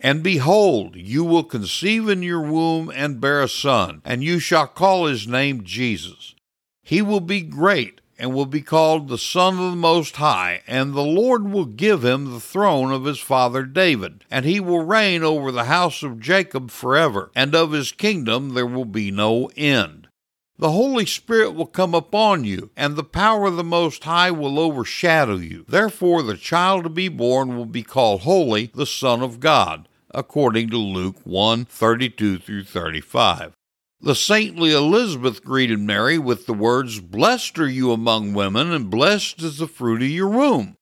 [0.00, 4.66] And behold, you will conceive in your womb and bear a son, and you shall
[4.66, 6.34] call his name Jesus.
[6.88, 10.94] He will be great, and will be called the Son of the Most High, and
[10.94, 15.22] the Lord will give him the throne of his father David, and he will reign
[15.22, 20.08] over the house of Jacob forever, and of his kingdom there will be no end.
[20.56, 24.58] The Holy Spirit will come upon you, and the power of the Most High will
[24.58, 25.66] overshadow you.
[25.68, 30.70] Therefore, the child to be born will be called Holy, the Son of God, according
[30.70, 33.57] to Luke 1 32 through 35.
[34.00, 39.42] The saintly Elizabeth greeted Mary with the words, Blessed are you among women, and blessed
[39.42, 40.76] is the fruit of your womb.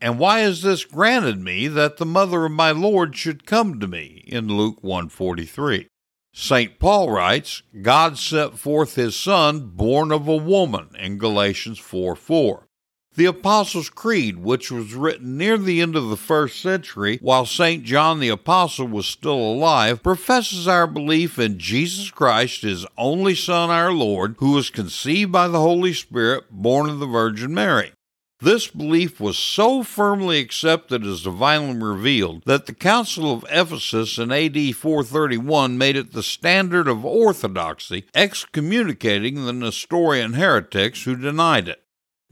[0.00, 3.86] And why is this granted me that the mother of my Lord should come to
[3.86, 4.24] me?
[4.26, 5.86] In Luke 143.
[6.32, 6.78] St.
[6.78, 12.68] Paul writes, God sent forth his Son, born of a woman, in Galatians 4 4.
[13.14, 17.84] The Apostles' Creed, which was written near the end of the first century while St.
[17.84, 23.68] John the Apostle was still alive, professes our belief in Jesus Christ, his only Son,
[23.68, 27.92] our Lord, who was conceived by the Holy Spirit, born of the Virgin Mary.
[28.40, 34.32] This belief was so firmly accepted as divinely revealed that the Council of Ephesus in
[34.32, 41.82] AD 431 made it the standard of orthodoxy, excommunicating the Nestorian heretics who denied it.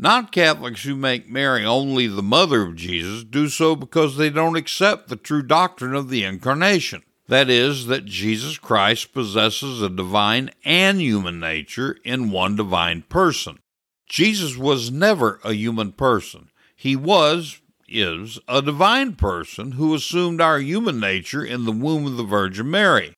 [0.03, 4.57] Non Catholics who make Mary only the mother of Jesus do so because they don't
[4.57, 7.03] accept the true doctrine of the Incarnation.
[7.29, 13.59] That is, that Jesus Christ possesses a divine and human nature in one divine person.
[14.09, 16.49] Jesus was never a human person.
[16.75, 22.17] He was, is, a divine person who assumed our human nature in the womb of
[22.17, 23.13] the Virgin Mary.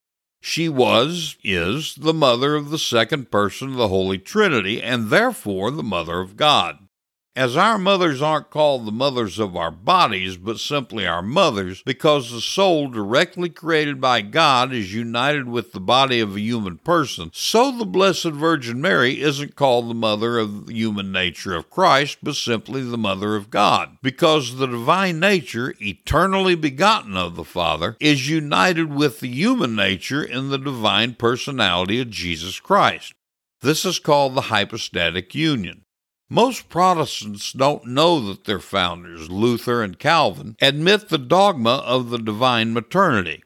[0.45, 5.71] She was, is, the mother of the second person of the Holy Trinity, and therefore
[5.71, 6.89] the mother of God.
[7.35, 12.31] As our mothers aren't called the mothers of our bodies, but simply our mothers, because
[12.31, 17.31] the soul directly created by God is united with the body of a human person,
[17.33, 22.19] so the Blessed Virgin Mary isn't called the mother of the human nature of Christ,
[22.23, 27.97] but simply the mother of God, because the divine nature, eternally begotten of the Father,
[27.99, 33.15] is united with the human nature in the divine personality of Jesus Christ.
[33.63, 35.82] This is called the hypostatic union.
[36.33, 42.17] Most Protestants don't know that their founders, Luther and Calvin, admit the dogma of the
[42.17, 43.43] divine maternity.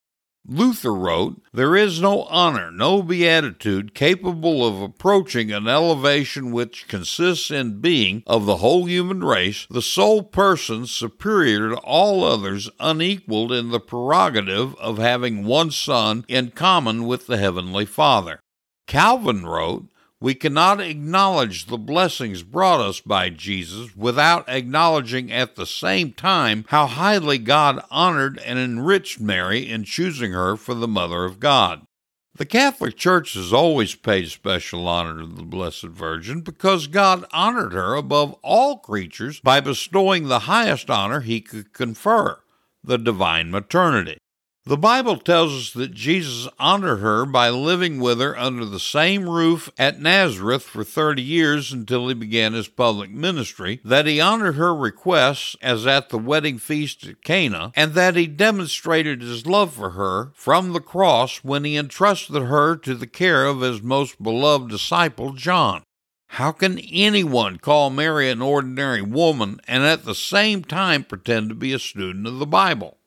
[0.47, 7.51] Luther wrote, There is no honor, no beatitude capable of approaching an elevation which consists
[7.51, 13.51] in being, of the whole human race, the sole person superior to all others, unequaled
[13.51, 18.39] in the prerogative of having one Son in common with the Heavenly Father.
[18.87, 19.89] Calvin wrote,
[20.21, 26.65] we cannot acknowledge the blessings brought us by Jesus without acknowledging at the same time
[26.69, 31.83] how highly God honored and enriched Mary in choosing her for the Mother of God.
[32.35, 37.73] The Catholic Church has always paid special honor to the Blessed Virgin because God honored
[37.73, 42.41] her above all creatures by bestowing the highest honor he could confer,
[42.85, 44.19] the divine maternity.
[44.69, 49.29] The Bible tells us that Jesus honored her by living with her under the same
[49.29, 54.57] roof at Nazareth for 30 years until he began his public ministry, that he honored
[54.57, 59.73] her requests as at the wedding feast at Cana, and that he demonstrated his love
[59.73, 64.21] for her from the cross when he entrusted her to the care of his most
[64.21, 65.85] beloved disciple, John.
[66.31, 71.55] How can anyone call Mary an ordinary woman and at the same time pretend to
[71.55, 72.99] be a student of the Bible?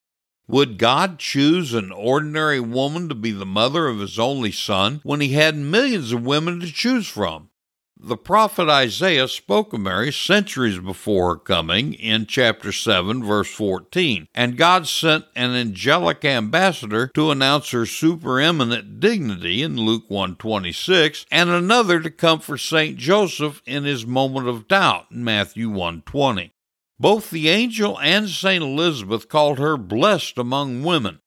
[0.50, 5.22] Would God choose an ordinary woman to be the mother of his only son when
[5.22, 7.52] he had millions of women to choose from?
[8.02, 14.28] The prophet Isaiah spoke of Mary centuries before her coming in chapter 7, verse 14,
[14.34, 21.52] and God sent an angelic ambassador to announce her supereminent dignity in Luke 1:26, and
[21.52, 26.54] another to comfort Saint Joseph in his moment of doubt in Matthew 1:20.
[27.00, 28.62] Both the angel and St.
[28.62, 31.20] Elizabeth called her blessed among women,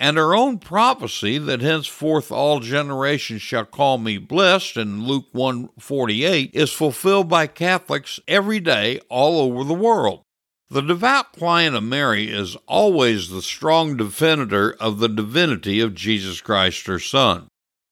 [0.00, 6.50] and her own prophecy that henceforth all generations shall call me blessed in Luke 148
[6.52, 10.22] is fulfilled by Catholics every day all over the world.
[10.68, 16.40] The devout client of Mary is always the strong defender of the divinity of Jesus
[16.40, 17.49] Christ her Son.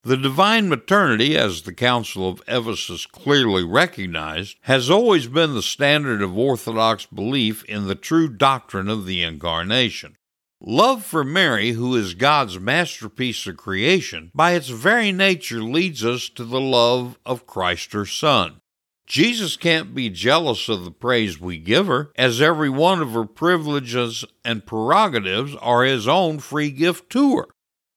[0.09, 6.23] The divine maternity, as the Council of Ephesus clearly recognized, has always been the standard
[6.23, 10.17] of Orthodox belief in the true doctrine of the Incarnation.
[10.59, 16.27] Love for Mary, who is God's masterpiece of creation, by its very nature leads us
[16.29, 18.61] to the love of Christ her Son.
[19.05, 23.25] Jesus can't be jealous of the praise we give her, as every one of her
[23.25, 27.45] privileges and prerogatives are his own free gift to her.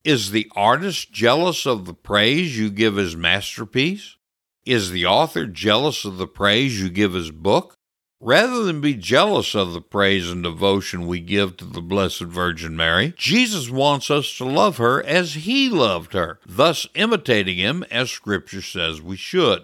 [0.03, 4.17] Is the artist jealous of the praise you give his masterpiece?
[4.65, 7.75] Is the author jealous of the praise you give his book?
[8.19, 12.75] Rather than be jealous of the praise and devotion we give to the Blessed Virgin
[12.75, 18.11] Mary, Jesus wants us to love her as he loved her, thus imitating him as
[18.11, 19.63] Scripture says we should.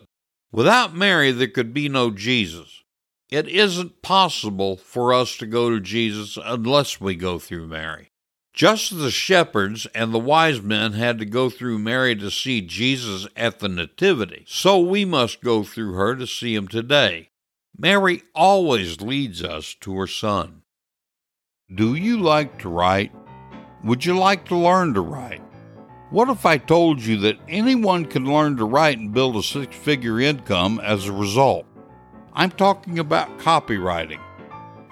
[0.53, 2.83] Without Mary, there could be no Jesus.
[3.29, 8.08] It isn't possible for us to go to Jesus unless we go through Mary.
[8.53, 12.61] Just as the shepherds and the wise men had to go through Mary to see
[12.61, 17.29] Jesus at the Nativity, so we must go through her to see him today.
[17.77, 20.63] Mary always leads us to her Son.
[21.73, 23.11] Do you like to write?
[23.83, 25.43] Would you like to learn to write?
[26.09, 29.75] What if I told you that anyone can learn to write and build a six
[29.75, 31.67] figure income as a result?
[32.33, 34.19] I'm talking about copywriting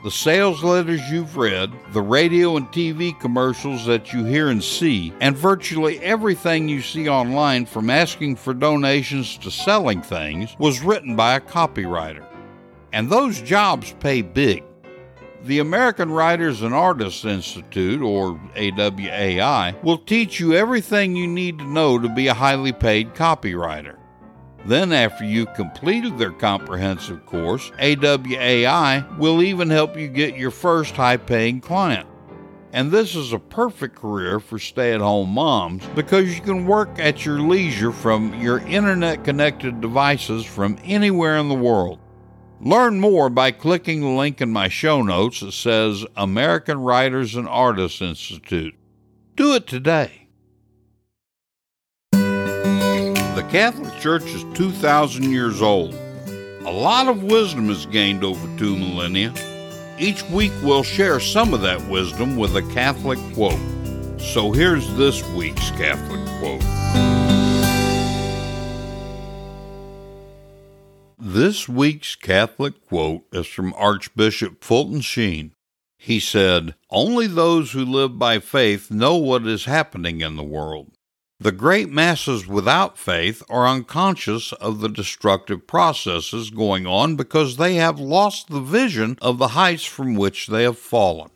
[0.03, 5.13] the sales letters you've read, the radio and TV commercials that you hear and see,
[5.21, 11.15] and virtually everything you see online from asking for donations to selling things was written
[11.15, 12.23] by a copywriter.
[12.93, 14.63] And those jobs pay big.
[15.43, 21.65] The American Writers and Artists Institute, or AWAI, will teach you everything you need to
[21.65, 23.96] know to be a highly paid copywriter.
[24.67, 30.93] Then, after you've completed their comprehensive course, AWAI will even help you get your first
[30.93, 32.05] high paying client.
[32.73, 36.99] And this is a perfect career for stay at home moms because you can work
[36.99, 41.99] at your leisure from your internet connected devices from anywhere in the world.
[42.59, 47.47] Learn more by clicking the link in my show notes that says American Writers and
[47.47, 48.75] Artists Institute.
[49.37, 50.26] Do it today.
[53.49, 55.93] Catholic Church is 2,000 years old.
[56.65, 59.33] A lot of wisdom is gained over two millennia.
[59.97, 63.59] Each week we'll share some of that wisdom with a Catholic quote.
[64.19, 66.61] So here's this week's Catholic quote.
[71.17, 75.53] This week's Catholic quote is from Archbishop Fulton Sheen.
[75.97, 80.96] He said, Only those who live by faith know what is happening in the world.
[81.39, 87.75] The great masses without faith are unconscious of the destructive processes going on because they
[87.75, 91.29] have lost the vision of the heights from which they have fallen.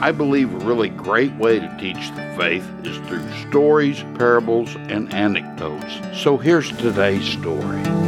[0.00, 5.14] I believe a really great way to teach the faith is through stories, parables, and
[5.14, 6.20] anecdotes.
[6.20, 8.03] So here's today's story.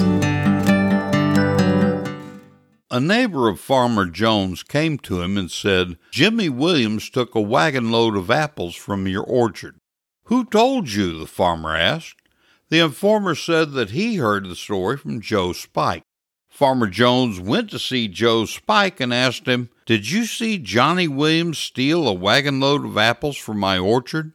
[2.89, 7.91] A neighbor of Farmer Jones came to him and said, Jimmy Williams took a wagon
[7.91, 9.81] load of apples from your orchard.
[10.27, 11.19] Who told you?
[11.19, 12.23] the farmer asked.
[12.69, 16.05] The informer said that he heard the story from Joe Spike.
[16.49, 21.59] Farmer Jones went to see Joe Spike and asked him, Did you see Johnny Williams
[21.59, 24.33] steal a wagon load of apples from my orchard?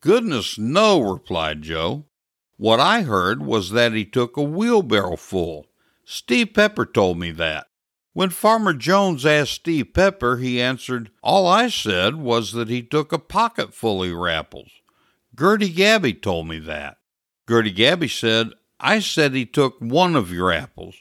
[0.00, 2.06] Goodness, no, replied Joe.
[2.56, 5.66] What I heard was that he took a wheelbarrow full.
[6.04, 7.67] Steve Pepper told me that.
[8.12, 13.12] When Farmer Jones asked Steve Pepper, he answered, All I said was that he took
[13.12, 14.70] a pocket full of your apples.
[15.38, 16.96] Gertie Gabby told me that.
[17.48, 20.96] Gertie Gabby said, I said he took one of your apples.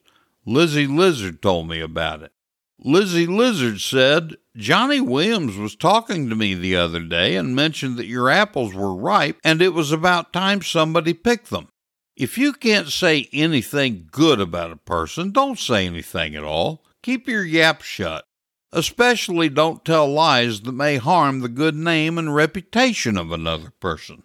[0.45, 2.32] Lizzie Lizard told me about it.
[2.80, 8.05] Lizzie Lizard said, Johnny Williams was talking to me the other day and mentioned that
[8.05, 11.70] your apples were ripe and it was about time somebody picked them.
[12.16, 16.84] If you can't say anything good about a person, don't say anything at all.
[17.08, 18.26] Keep your yap shut.
[18.74, 24.24] Especially don't tell lies that may harm the good name and reputation of another person.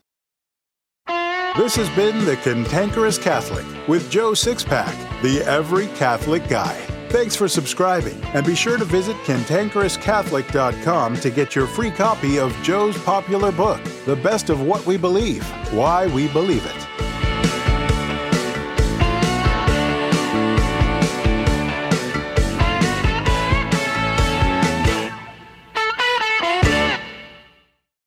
[1.57, 6.75] This has been The Cantankerous Catholic with Joe Sixpack, the Every Catholic Guy.
[7.11, 12.53] Thanks for subscribing, and be sure to visit cantankerouscatholic.com to get your free copy of
[12.65, 17.12] Joe's popular book, The Best of What We Believe Why We Believe It.